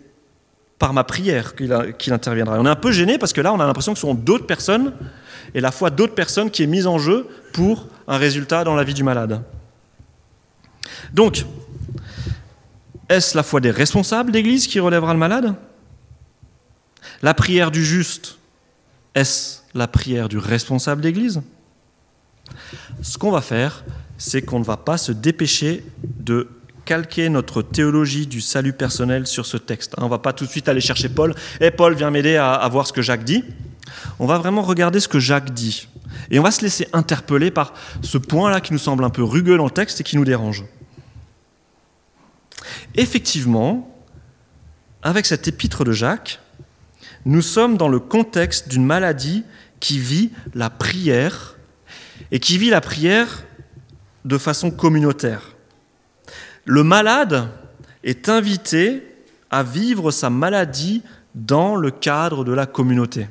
[0.78, 2.60] par ma prière qu'il interviendra.
[2.60, 4.46] On est un peu gêné parce que là, on a l'impression que ce sont d'autres
[4.46, 4.94] personnes
[5.54, 8.84] et la foi d'autres personnes qui est mise en jeu pour un résultat dans la
[8.84, 9.42] vie du malade.
[11.14, 11.46] Donc,
[13.08, 15.56] est-ce la foi des responsables d'Église qui relèvera le malade?
[17.22, 18.38] La prière du juste,
[19.16, 21.42] est-ce la prière du responsable d'Église?
[23.02, 23.84] Ce qu'on va faire,
[24.18, 26.50] c'est qu'on ne va pas se dépêcher de
[26.86, 29.94] calquer notre théologie du salut personnel sur ce texte.
[29.98, 31.32] On ne va pas tout de suite aller chercher Paul.
[31.62, 33.44] Et eh, Paul, vient m'aider à, à voir ce que Jacques dit.
[34.20, 35.88] On va vraiment regarder ce que Jacques dit.
[36.30, 39.58] Et on va se laisser interpeller par ce point-là qui nous semble un peu rugueux
[39.58, 40.66] dans le texte et qui nous dérange.
[42.96, 43.90] Effectivement,
[45.02, 46.40] avec cette épître de Jacques,
[47.26, 49.44] nous sommes dans le contexte d'une maladie
[49.80, 51.58] qui vit la prière
[52.32, 53.44] et qui vit la prière
[54.26, 55.56] de façon communautaire.
[56.66, 57.50] Le malade
[58.04, 59.04] est invité
[59.52, 61.02] à vivre sa maladie
[61.36, 63.28] dans le cadre de la communauté.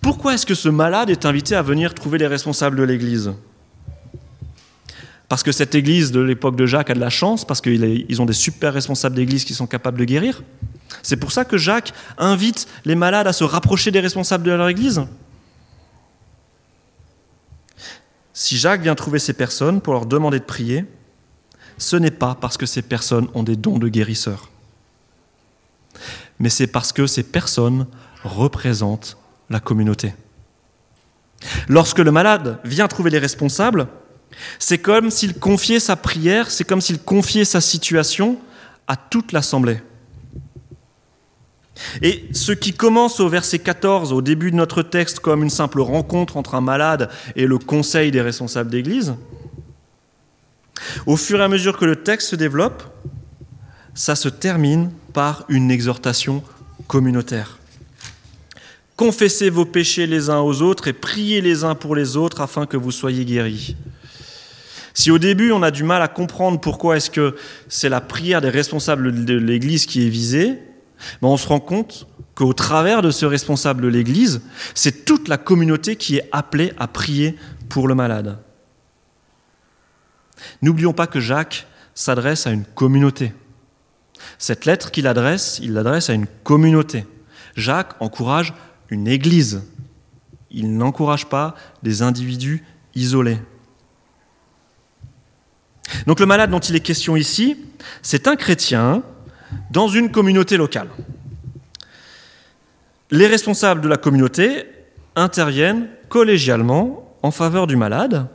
[0.00, 3.32] Pourquoi est-ce que ce malade est invité à venir trouver les responsables de l'Église?
[5.28, 8.24] Parce que cette église de l'époque de Jacques a de la chance, parce qu'ils ont
[8.24, 10.42] des super responsables d'église qui sont capables de guérir.
[11.02, 14.68] C'est pour ça que Jacques invite les malades à se rapprocher des responsables de leur
[14.68, 15.02] église.
[18.32, 20.84] Si Jacques vient trouver ces personnes pour leur demander de prier,
[21.76, 24.50] ce n'est pas parce que ces personnes ont des dons de guérisseurs,
[26.38, 27.86] mais c'est parce que ces personnes
[28.24, 29.16] représentent
[29.50, 30.14] la communauté.
[31.68, 33.88] Lorsque le malade vient trouver les responsables,
[34.58, 38.38] c'est comme s'il confiait sa prière, c'est comme s'il confiait sa situation
[38.86, 39.80] à toute l'assemblée.
[42.02, 45.80] Et ce qui commence au verset 14, au début de notre texte, comme une simple
[45.80, 49.14] rencontre entre un malade et le conseil des responsables d'église,
[51.06, 52.82] au fur et à mesure que le texte se développe,
[53.94, 56.42] ça se termine par une exhortation
[56.86, 57.58] communautaire.
[58.96, 62.66] Confessez vos péchés les uns aux autres et priez les uns pour les autres afin
[62.66, 63.76] que vous soyez guéris.
[64.94, 67.36] Si au début on a du mal à comprendre pourquoi est-ce que
[67.68, 70.58] c'est la prière des responsables de l'Église qui est visée,
[71.22, 74.40] on se rend compte qu'au travers de ce responsable de l'Église,
[74.74, 77.36] c'est toute la communauté qui est appelée à prier
[77.68, 78.38] pour le malade.
[80.62, 83.32] N'oublions pas que Jacques s'adresse à une communauté.
[84.38, 87.06] Cette lettre qu'il adresse, il l'adresse à une communauté.
[87.56, 88.54] Jacques encourage
[88.88, 89.62] une église.
[90.50, 93.38] Il n'encourage pas des individus isolés.
[96.06, 97.56] Donc le malade dont il est question ici,
[98.02, 99.02] c'est un chrétien
[99.70, 100.88] dans une communauté locale.
[103.10, 104.66] Les responsables de la communauté
[105.16, 108.28] interviennent collégialement en faveur du malade,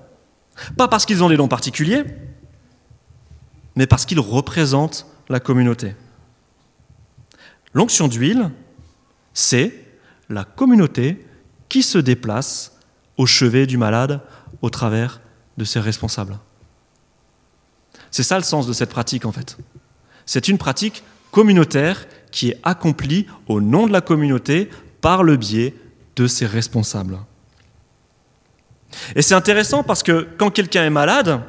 [0.78, 2.04] pas parce qu'ils ont des dons particuliers,
[3.76, 5.95] mais parce qu'il représente la communauté.
[7.73, 8.52] L'onction d'huile,
[9.34, 9.73] c'est
[10.30, 11.26] la communauté
[11.69, 12.78] qui se déplace
[13.17, 14.21] au chevet du malade
[14.62, 15.21] au travers
[15.58, 16.38] de ses responsables.
[18.12, 19.58] C'est ça le sens de cette pratique en fait.
[20.26, 24.70] C'est une pratique communautaire qui est accomplie au nom de la communauté
[25.02, 25.74] par le biais
[26.16, 27.18] de ses responsables.
[29.16, 31.42] Et c'est intéressant parce que quand quelqu'un est malade,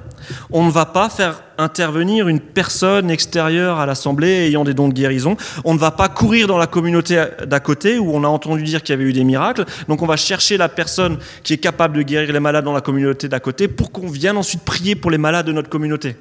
[0.50, 4.94] on ne va pas faire intervenir une personne extérieure à l'Assemblée ayant des dons de
[4.94, 5.36] guérison.
[5.64, 8.82] On ne va pas courir dans la communauté d'à côté où on a entendu dire
[8.82, 9.64] qu'il y avait eu des miracles.
[9.88, 12.80] Donc on va chercher la personne qui est capable de guérir les malades dans la
[12.80, 16.16] communauté d'à côté pour qu'on vienne ensuite prier pour les malades de notre communauté.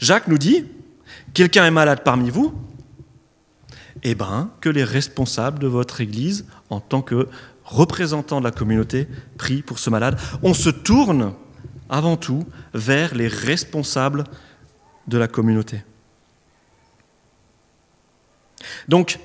[0.00, 0.64] Jacques nous dit,
[1.32, 2.54] quelqu'un est malade parmi vous,
[4.02, 7.28] eh bien, que les responsables de votre Église, en tant que
[7.64, 9.08] représentants de la communauté,
[9.38, 10.18] prient pour ce malade.
[10.42, 11.32] On se tourne
[11.88, 14.24] avant tout vers les responsables
[15.06, 15.82] de la communauté.
[18.88, 19.18] Donc,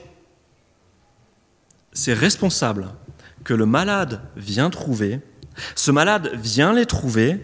[1.93, 2.87] ces responsables
[3.43, 5.19] que le malade vient trouver,
[5.75, 7.43] ce malade vient les trouver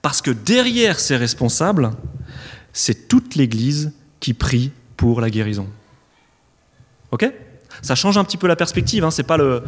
[0.00, 1.90] parce que derrière ces responsables,
[2.74, 5.66] c'est toute l'Église qui prie pour la guérison.
[7.12, 7.32] Ok?
[7.80, 9.04] Ça change un petit peu la perspective.
[9.04, 9.10] Hein.
[9.10, 9.62] Ce n'est pas le,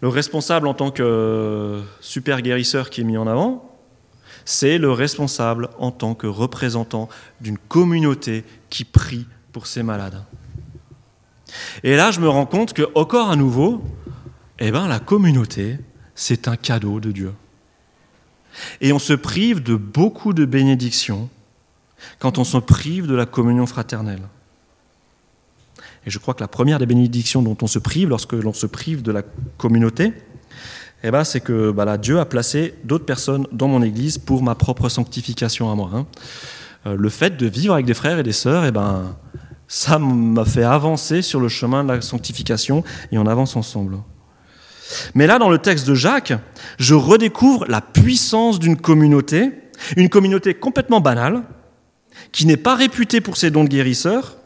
[0.00, 3.70] le, responsable en tant que super guérisseur qui est mis en avant.
[4.44, 7.08] C'est le responsable en tant que représentant
[7.40, 10.22] d'une communauté qui prie pour ses malades.
[11.82, 13.82] Et là, je me rends compte que, encore à nouveau,
[14.58, 15.78] eh ben, la communauté,
[16.14, 17.32] c'est un cadeau de Dieu.
[18.80, 21.28] Et on se prive de beaucoup de bénédictions
[22.18, 24.22] quand on se prive de la communion fraternelle.
[26.06, 28.66] Et je crois que la première des bénédictions dont on se prive lorsque l'on se
[28.66, 29.22] prive de la
[29.56, 30.12] communauté,
[31.02, 34.54] eh ben, c'est que bah Dieu a placé d'autres personnes dans mon Église pour ma
[34.54, 35.90] propre sanctification à moi.
[35.94, 36.06] Hein.
[36.86, 39.16] Euh, le fait de vivre avec des frères et des sœurs, eh ben,
[39.68, 43.98] ça m'a fait avancer sur le chemin de la sanctification et on avance ensemble.
[45.14, 46.34] Mais là, dans le texte de Jacques,
[46.78, 49.52] je redécouvre la puissance d'une communauté,
[49.96, 51.42] une communauté complètement banale,
[52.32, 54.36] qui n'est pas réputé pour ses dons de guérisseur,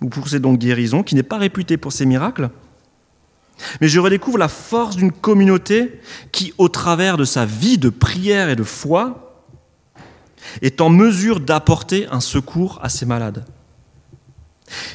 [0.00, 2.50] ou pour ses dons de guérison, qui n'est pas réputé pour ses miracles,
[3.80, 6.00] mais je redécouvre la force d'une communauté
[6.32, 9.44] qui, au travers de sa vie de prière et de foi,
[10.62, 13.44] est en mesure d'apporter un secours à ses malades,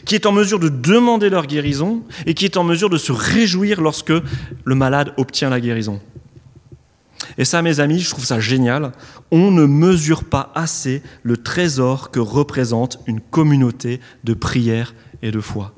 [0.05, 3.11] qui est en mesure de demander leur guérison et qui est en mesure de se
[3.11, 4.13] réjouir lorsque
[4.63, 6.01] le malade obtient la guérison.
[7.37, 8.91] Et ça, mes amis, je trouve ça génial.
[9.31, 15.41] On ne mesure pas assez le trésor que représente une communauté de prière et de
[15.41, 15.73] foi.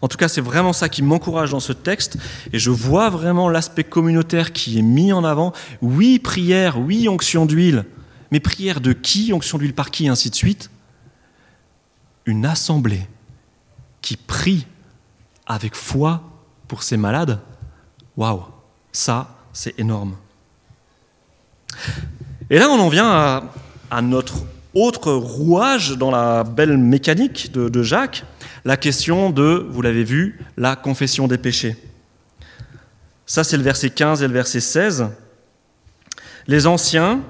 [0.00, 2.18] En tout cas, c'est vraiment ça qui m'encourage dans ce texte,
[2.52, 5.52] et je vois vraiment l'aspect communautaire qui est mis en avant.
[5.82, 7.84] Oui, prière, oui, onction d'huile,
[8.30, 10.70] mais prière de qui, onction d'huile par qui, et ainsi de suite?
[12.26, 13.08] Une assemblée
[14.02, 14.66] qui prie
[15.46, 16.22] avec foi
[16.68, 17.40] pour ses malades,
[18.16, 18.44] waouh
[18.92, 20.16] ça, c'est énorme.
[22.50, 23.50] Et là, on en vient
[23.90, 28.24] à, notre autre rouage dans la belle mécanique de, de Jacques,
[28.64, 31.76] la question de, vous l'avez vu, la confession des péchés.
[33.26, 35.08] Ça, c'est le verset 15 et le verset 16.
[36.46, 37.20] Les anciens,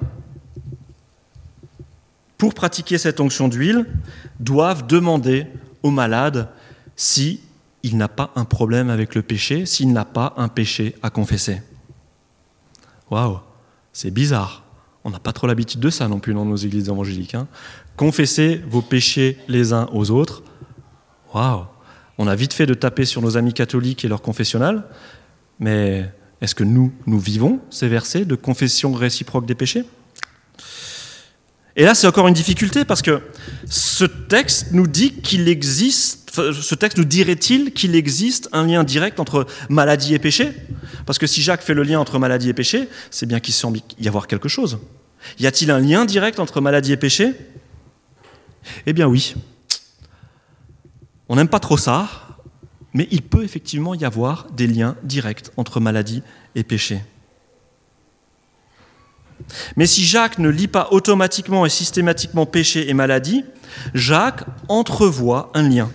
[2.37, 3.85] pour pratiquer cette onction d'huile,
[4.38, 5.47] doivent demander
[5.83, 6.49] au malade
[6.94, 7.40] si
[7.88, 11.62] il n'a pas un problème avec le péché s'il n'a pas un péché à confesser.
[13.11, 13.40] Waouh,
[13.92, 14.64] c'est bizarre.
[15.05, 17.35] On n'a pas trop l'habitude de ça non plus dans nos églises évangéliques.
[17.35, 17.48] Hein.
[17.96, 20.42] Confessez vos péchés les uns aux autres.
[21.35, 21.64] Waouh,
[22.18, 24.85] on a vite fait de taper sur nos amis catholiques et leur confessionnal,
[25.59, 29.85] mais est-ce que nous, nous vivons ces versets de confession réciproque des péchés?
[31.79, 33.23] Et là, c'est encore une difficulté parce que
[33.71, 39.19] ce texte nous dit qu'il existe ce texte nous dirait-il qu'il existe un lien direct
[39.19, 40.53] entre maladie et péché?
[41.07, 43.81] Parce que si Jacques fait le lien entre maladie et péché, c'est bien qu'il semble
[43.99, 44.79] y avoir quelque chose.
[45.41, 47.33] Y a-t-il un lien direct entre maladie et péché?
[48.87, 49.35] Eh bien oui.
[51.29, 52.09] On n'aime pas trop ça,
[52.93, 56.22] mais il peut effectivement y avoir des liens directs entre maladie
[56.55, 57.01] et péché.
[59.76, 63.45] Mais si Jacques ne lit pas automatiquement et systématiquement péché et maladie,
[63.95, 65.91] Jacques entrevoit un lien.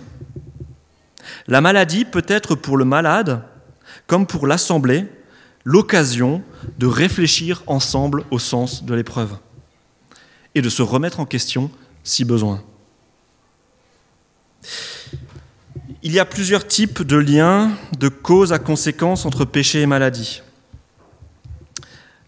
[1.46, 3.42] La maladie peut être pour le malade,
[4.06, 5.06] comme pour l'Assemblée,
[5.64, 6.42] l'occasion
[6.78, 9.36] de réfléchir ensemble au sens de l'épreuve
[10.54, 11.70] et de se remettre en question
[12.02, 12.62] si besoin.
[16.02, 20.42] Il y a plusieurs types de liens, de causes à conséquences entre péché et maladie.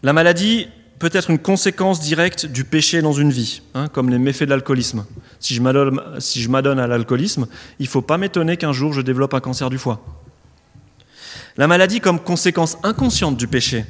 [0.03, 0.67] La maladie
[0.99, 4.49] peut être une conséquence directe du péché dans une vie, hein, comme les méfaits de
[4.49, 5.05] l'alcoolisme.
[5.39, 7.47] Si je m'adonne si à l'alcoolisme,
[7.79, 10.03] il ne faut pas m'étonner qu'un jour je développe un cancer du foie.
[11.57, 13.85] La maladie comme conséquence inconsciente du péché.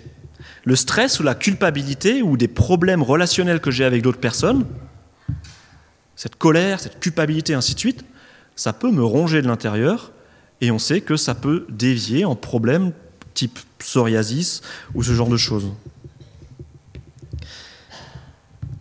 [0.66, 4.66] Le stress ou la culpabilité ou des problèmes relationnels que j'ai avec d'autres personnes,
[6.16, 8.04] cette colère, cette culpabilité, ainsi de suite,
[8.56, 10.12] ça peut me ronger de l'intérieur
[10.62, 12.92] et on sait que ça peut dévier en problèmes
[13.34, 14.62] type psoriasis
[14.96, 15.70] ou ce genre de choses.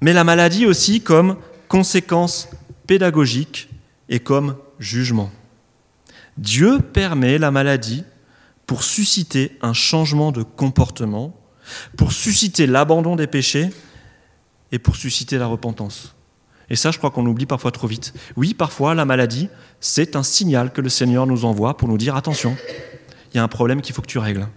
[0.00, 1.36] Mais la maladie aussi comme
[1.68, 2.48] conséquence
[2.86, 3.68] pédagogique
[4.08, 5.30] et comme jugement.
[6.36, 8.04] Dieu permet la maladie
[8.66, 11.34] pour susciter un changement de comportement,
[11.96, 13.70] pour susciter l'abandon des péchés
[14.72, 16.14] et pour susciter la repentance.
[16.68, 18.12] Et ça, je crois qu'on oublie parfois trop vite.
[18.36, 19.48] Oui, parfois, la maladie,
[19.80, 22.56] c'est un signal que le Seigneur nous envoie pour nous dire attention,
[23.32, 24.48] il y a un problème qu'il faut que tu règles.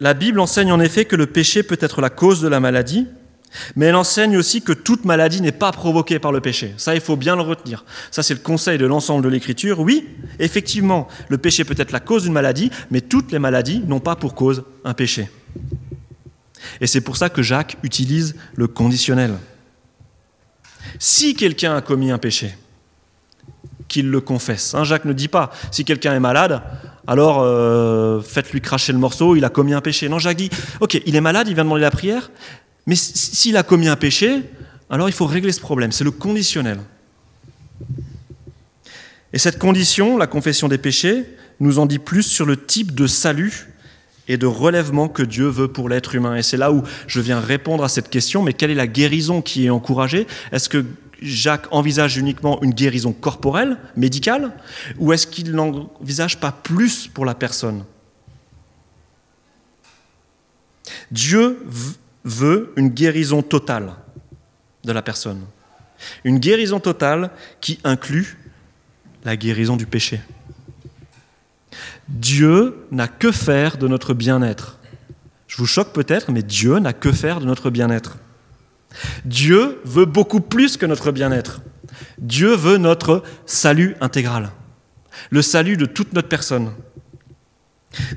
[0.00, 3.06] La Bible enseigne en effet que le péché peut être la cause de la maladie,
[3.76, 6.72] mais elle enseigne aussi que toute maladie n'est pas provoquée par le péché.
[6.76, 7.84] Ça, il faut bien le retenir.
[8.10, 9.80] Ça, c'est le conseil de l'ensemble de l'Écriture.
[9.80, 14.00] Oui, effectivement, le péché peut être la cause d'une maladie, mais toutes les maladies n'ont
[14.00, 15.28] pas pour cause un péché.
[16.80, 19.32] Et c'est pour ça que Jacques utilise le conditionnel.
[20.98, 22.54] Si quelqu'un a commis un péché,
[23.90, 24.74] qu'il le confesse.
[24.74, 26.62] Hein, Jacques ne dit pas, si quelqu'un est malade,
[27.10, 30.08] alors euh, faites-lui cracher le morceau, il a commis un péché.
[30.08, 30.48] Non, dit,
[30.78, 32.30] ok, il est malade, il vient demander la prière,
[32.86, 34.42] mais s'il a commis un péché,
[34.88, 35.90] alors il faut régler ce problème.
[35.90, 36.78] C'est le conditionnel.
[39.32, 41.24] Et cette condition, la confession des péchés,
[41.58, 43.70] nous en dit plus sur le type de salut
[44.28, 46.36] et de relèvement que Dieu veut pour l'être humain.
[46.36, 49.42] Et c'est là où je viens répondre à cette question, mais quelle est la guérison
[49.42, 50.28] qui est encouragée?
[50.52, 50.84] Est-ce que
[51.20, 54.52] Jacques envisage uniquement une guérison corporelle, médicale,
[54.98, 57.84] ou est-ce qu'il n'envisage pas plus pour la personne?
[61.10, 61.64] Dieu
[62.24, 63.94] veut une guérison totale
[64.84, 65.44] de la personne.
[66.24, 68.38] Une guérison totale qui inclut
[69.24, 70.20] la guérison du péché.
[72.08, 74.78] Dieu n'a que faire de notre bien-être.
[75.46, 78.18] Je vous choque peut-être, mais Dieu n'a que faire de notre bien-être.
[79.24, 81.62] Dieu veut beaucoup plus que notre bien-être.
[82.18, 84.50] Dieu veut notre salut intégral,
[85.30, 86.72] le salut de toute notre personne.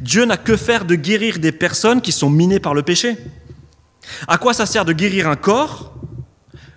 [0.02, 3.18] Dieu n'a que faire de guérir des personnes qui sont minées par le péché.
[4.28, 5.94] À quoi ça sert de guérir un corps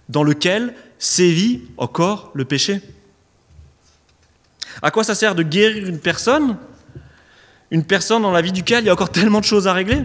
[0.09, 2.81] dans lequel sévit encore le péché?
[4.83, 6.57] À quoi ça sert de guérir une personne?
[7.71, 10.05] Une personne dans la vie duquel il y a encore tellement de choses à régler.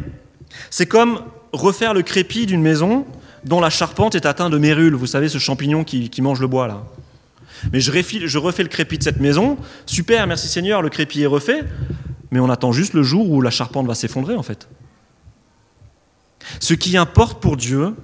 [0.70, 1.24] C'est comme
[1.54, 3.06] refaire le crépi d'une maison
[3.44, 6.68] dont la charpente est atteinte de mérules, vous savez, ce champignon qui, mange le bois
[6.68, 6.84] là.
[7.72, 11.22] Mais je refais, je refais le crépi de cette maison, super, merci Seigneur, le crépi
[11.22, 11.64] est refait,
[12.32, 14.68] mais on attend juste le jour où la charpente va s'effondrer en fait.
[16.60, 17.96] Ce qui importe pour Dieu,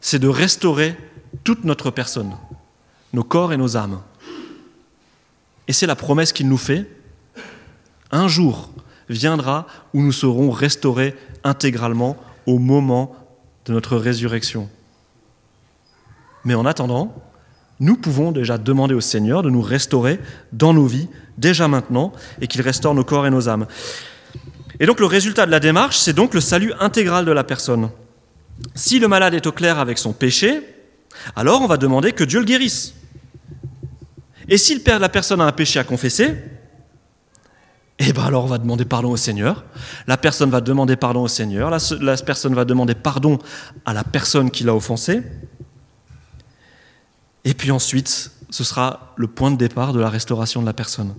[0.00, 0.96] c'est de restaurer
[1.44, 2.36] toute notre personne,
[3.12, 4.00] nos corps et nos âmes.
[5.68, 6.88] Et c'est la promesse qu'il nous fait,
[8.10, 8.70] un jour
[9.08, 13.14] viendra où nous serons restaurés intégralement au moment
[13.66, 14.68] de notre résurrection.
[16.44, 17.14] Mais en attendant,
[17.80, 20.20] nous pouvons déjà demander au Seigneur de nous restaurer
[20.52, 23.66] dans nos vies, déjà maintenant, et qu'il restaure nos corps et nos âmes.
[24.80, 27.90] Et donc le résultat de la démarche, c'est donc le salut intégral de la personne.
[28.74, 30.60] Si le malade est au clair avec son péché,
[31.34, 32.94] alors on va demander que Dieu le guérisse.
[34.48, 36.34] Et si la personne a un péché à confesser,
[37.98, 39.64] eh bien alors on va demander pardon au Seigneur.
[40.06, 41.70] La personne va demander pardon au Seigneur.
[41.70, 43.38] La, la personne va demander pardon
[43.86, 45.22] à la personne qui l'a offensé.
[47.44, 51.14] Et puis ensuite, ce sera le point de départ de la restauration de la personne.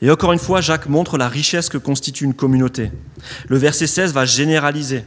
[0.00, 2.90] Et encore une fois, Jacques montre la richesse que constitue une communauté.
[3.48, 5.04] Le verset 16 va généraliser.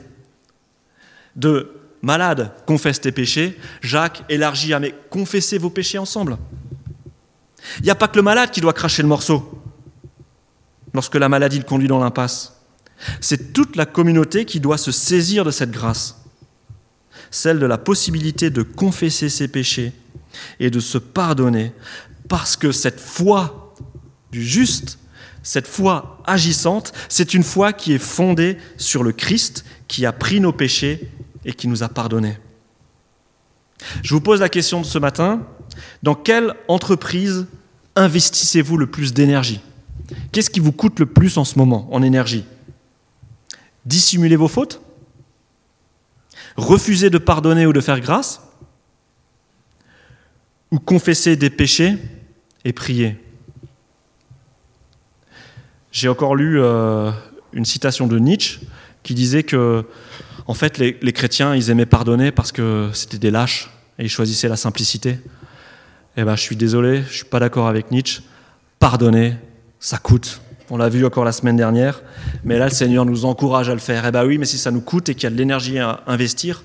[1.36, 1.72] De
[2.02, 6.38] malade, confesse tes péchés, Jacques élargit à mais confessez vos péchés ensemble.
[7.80, 9.64] Il n'y a pas que le malade qui doit cracher le morceau
[10.96, 12.54] lorsque la maladie le conduit dans l'impasse.
[13.22, 16.24] C'est toute la communauté qui doit se saisir de cette grâce,
[17.30, 19.93] celle de la possibilité de confesser ses péchés
[20.60, 21.74] et de se pardonner,
[22.28, 23.74] parce que cette foi
[24.32, 24.98] du juste,
[25.43, 30.39] cette foi agissante, c'est une foi qui est fondée sur le Christ qui a pris
[30.39, 31.12] nos péchés
[31.43, 32.38] et qui nous a pardonnés.
[34.02, 35.46] Je vous pose la question de ce matin,
[36.02, 37.46] dans quelle entreprise
[37.96, 39.62] investissez-vous le plus d'énergie?
[40.32, 42.45] Qu'est-ce qui vous coûte le plus en ce moment en énergie?
[43.86, 44.82] Dissimuler vos fautes?
[46.58, 48.41] Refuser de pardonner ou de faire grâce?
[50.72, 51.97] Ou confesser des péchés
[52.64, 53.18] et prier?
[55.91, 57.12] J'ai encore lu euh,
[57.53, 58.60] une citation de Nietzsche
[59.01, 59.86] qui disait que,
[60.45, 64.49] en fait, les, chrétiens, ils aimaient pardonner parce que c'était des lâches et ils choisissaient
[64.49, 65.20] la simplicité.
[66.18, 68.24] Eh ben, je suis désolé, je suis pas d'accord avec Nietzsche.
[68.80, 69.36] Pardonner,
[69.86, 70.42] ça coûte.
[70.72, 72.02] On l'a vu encore la semaine dernière,
[72.44, 74.04] mais là, le Seigneur nous encourage à le faire.
[74.08, 76.02] Eh bien oui, mais si ça nous coûte et qu'il y a de l'énergie à
[76.08, 76.64] investir,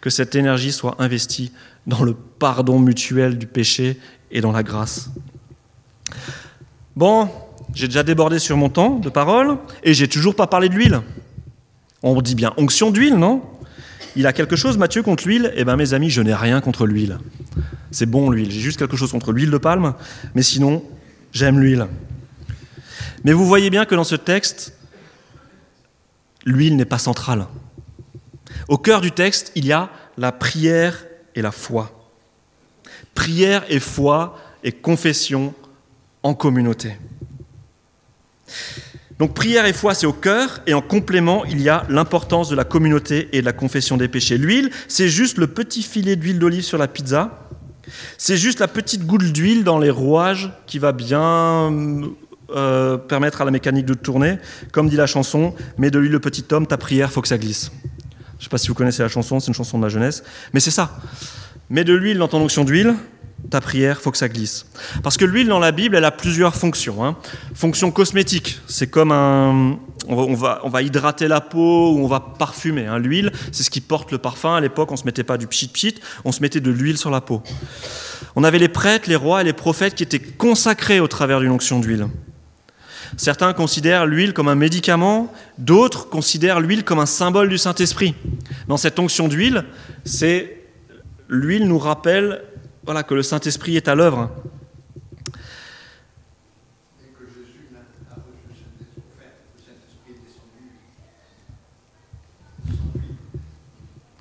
[0.00, 1.50] que cette énergie soit investie
[1.88, 3.98] dans le pardon mutuel du péché
[4.30, 5.10] et dans la grâce.
[6.94, 7.28] Bon,
[7.74, 11.00] j'ai déjà débordé sur mon temps de parole et j'ai toujours pas parlé de l'huile.
[12.04, 13.42] On dit bien onction d'huile, non?
[14.14, 15.52] Il a quelque chose, Mathieu, contre l'huile?
[15.56, 17.18] Eh bien, mes amis, je n'ai rien contre l'huile.
[17.90, 18.52] C'est bon l'huile.
[18.52, 19.94] J'ai juste quelque chose contre l'huile de palme,
[20.36, 20.84] mais sinon,
[21.32, 21.88] j'aime l'huile.
[23.24, 24.74] Mais vous voyez bien que dans ce texte,
[26.44, 27.46] l'huile n'est pas centrale.
[28.68, 32.10] Au cœur du texte, il y a la prière et la foi.
[33.14, 35.54] Prière et foi et confession
[36.22, 36.96] en communauté.
[39.18, 42.56] Donc prière et foi, c'est au cœur, et en complément, il y a l'importance de
[42.56, 44.38] la communauté et de la confession des péchés.
[44.38, 47.46] L'huile, c'est juste le petit filet d'huile d'olive sur la pizza,
[48.16, 51.70] c'est juste la petite goutte d'huile dans les rouages qui va bien
[52.54, 54.38] euh, permettre à la mécanique de tourner.
[54.72, 57.38] Comme dit la chanson, mets de l'huile le petit homme, ta prière, faut que ça
[57.38, 57.70] glisse.
[58.34, 60.22] Je ne sais pas si vous connaissez la chanson, c'est une chanson de ma jeunesse,
[60.52, 60.98] mais c'est ça.
[61.68, 62.94] Mets de l'huile dans ton onction d'huile,
[63.48, 64.66] ta prière, faut que ça glisse.
[65.02, 67.04] Parce que l'huile dans la Bible, elle a plusieurs fonctions.
[67.04, 67.16] Hein.
[67.54, 69.78] Fonction cosmétique, c'est comme un,
[70.08, 72.86] on va, on va, hydrater la peau ou on va parfumer.
[72.86, 72.98] Hein.
[72.98, 74.56] L'huile, c'est ce qui porte le parfum.
[74.56, 75.94] À l'époque, on ne se mettait pas du pchit pchit,
[76.24, 77.42] on se mettait de l'huile sur la peau.
[78.36, 81.50] On avait les prêtres, les rois et les prophètes qui étaient consacrés au travers d'une
[81.50, 82.06] onction d'huile.
[83.16, 88.14] Certains considèrent l'huile comme un médicament, d'autres considèrent l'huile comme un symbole du Saint-Esprit.
[88.68, 89.64] Dans cette onction d'huile,
[90.04, 90.62] c'est
[91.28, 92.42] l'huile nous rappelle
[92.84, 94.30] voilà, que le Saint-Esprit est à l'œuvre.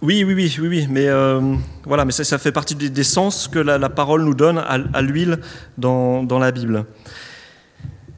[0.02, 3.60] Oui, oui, oui, oui, oui, mais euh, voilà, mais ça, fait partie des, sens que
[3.60, 5.40] la, parole nous donne à, l'huile
[5.78, 6.86] dans, la Bible.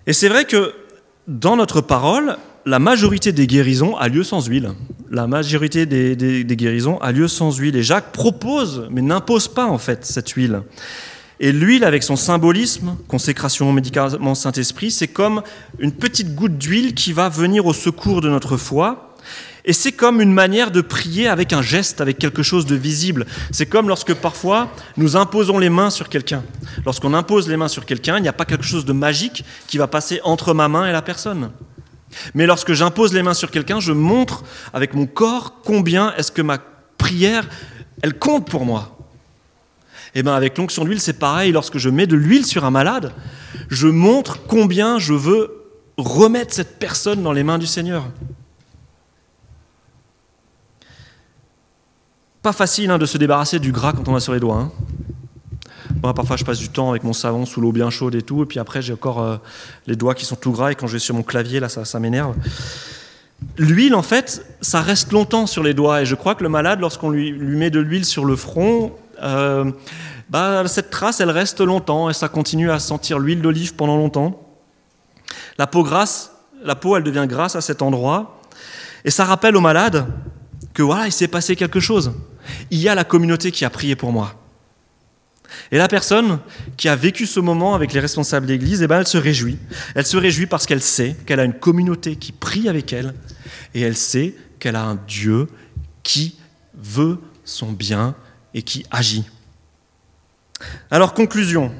[0.08, 0.74] Et c'est vrai que
[1.28, 4.72] dans notre parole, la majorité des guérisons a lieu sans huile.
[5.10, 7.76] La majorité des, guérisons a lieu sans huile.
[7.76, 10.62] Et Jacques propose, mais n'impose pas en fait cette huile.
[11.40, 15.42] Et l'huile, avec son symbolisme, consécration, médicament, Saint-Esprit, c'est comme
[15.80, 19.11] une petite goutte d'huile qui va venir au secours de notre foi
[19.64, 23.26] et c'est comme une manière de prier avec un geste, avec quelque chose de visible.
[23.52, 26.44] C'est comme lorsque parfois nous imposons les mains sur quelqu'un.
[26.86, 29.78] Lorsqu'on impose les mains sur quelqu'un, il n'y a pas quelque chose de magique qui
[29.78, 31.52] va passer entre ma main et la personne.
[32.34, 34.44] Mais lorsque j'impose les mains sur quelqu'un, je montre
[34.74, 36.58] avec mon corps combien est-ce que ma
[36.98, 37.48] prière,
[38.02, 38.98] elle compte pour moi.
[40.14, 41.54] Et eh bien avec l'onction d'huile, c'est pareil.
[41.54, 43.14] Lorsque je mets de l'huile sur un malade,
[43.70, 45.62] je montre combien je veux
[45.98, 48.10] remettre cette personne dans les mains du Seigneur.
[52.42, 54.58] Pas facile hein, de se débarrasser du gras quand on a sur les doigts.
[54.58, 54.72] Hein.
[56.02, 58.42] Moi, parfois, je passe du temps avec mon savon sous l'eau bien chaude et tout,
[58.42, 59.38] et puis après, j'ai encore euh,
[59.86, 62.00] les doigts qui sont tout gras, et quand je vais sur mon clavier, là, ça,
[62.00, 62.36] m'énerve.
[63.58, 66.80] L'huile, en fait, ça reste longtemps sur les doigts, et je crois que le malade,
[66.80, 69.72] lorsqu'on lui, lui, met de l'huile sur le front, euh,
[70.32, 74.42] bah, cette trace, elle reste longtemps, et ça continue à sentir l'huile d'olive pendant longtemps.
[75.60, 76.32] La peau grasse,
[76.64, 78.42] la peau, elle devient grasse à cet endroit,
[79.06, 80.08] et ça rappelle au malade
[80.74, 82.12] que voilà, il s'est passé quelque chose.
[82.70, 84.36] Il y a la communauté qui a prié pour moi.
[85.72, 86.40] Et la personne
[86.78, 89.58] qui a vécu ce moment avec les responsables d'église, eh ben, elle se réjouit.
[89.96, 93.14] Elle se réjouit parce qu'elle sait qu'elle a une communauté qui prie avec elle
[93.74, 95.48] et elle sait qu'elle a un Dieu
[96.04, 96.38] qui
[96.76, 98.16] veut son bien
[98.54, 99.26] et qui agit.
[100.90, 101.72] Alors, conclusion.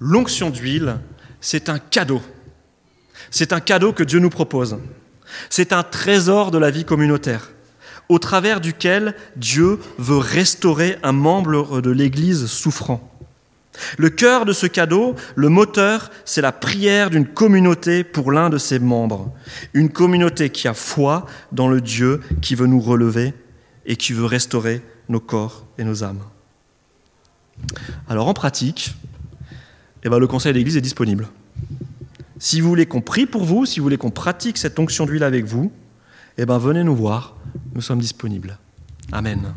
[0.00, 0.98] L'onction d'huile,
[1.40, 2.22] c'est un cadeau.
[3.30, 4.78] C'est un cadeau que Dieu nous propose.
[5.50, 7.50] C'est un trésor de la vie communautaire
[8.08, 13.08] au travers duquel Dieu veut restaurer un membre de l'Église souffrant.
[13.96, 18.58] Le cœur de ce cadeau, le moteur, c'est la prière d'une communauté pour l'un de
[18.58, 19.32] ses membres.
[19.72, 23.34] Une communauté qui a foi dans le Dieu qui veut nous relever
[23.86, 26.22] et qui veut restaurer nos corps et nos âmes.
[28.08, 28.94] Alors en pratique,
[30.04, 31.28] eh ben, le conseil d'église est disponible.
[32.38, 35.24] Si vous voulez qu'on prie pour vous, si vous voulez qu'on pratique cette onction d'huile
[35.24, 35.72] avec vous,
[36.38, 37.34] eh ben, venez nous voir.
[37.74, 38.58] Nous sommes disponibles.
[39.12, 39.52] Amen.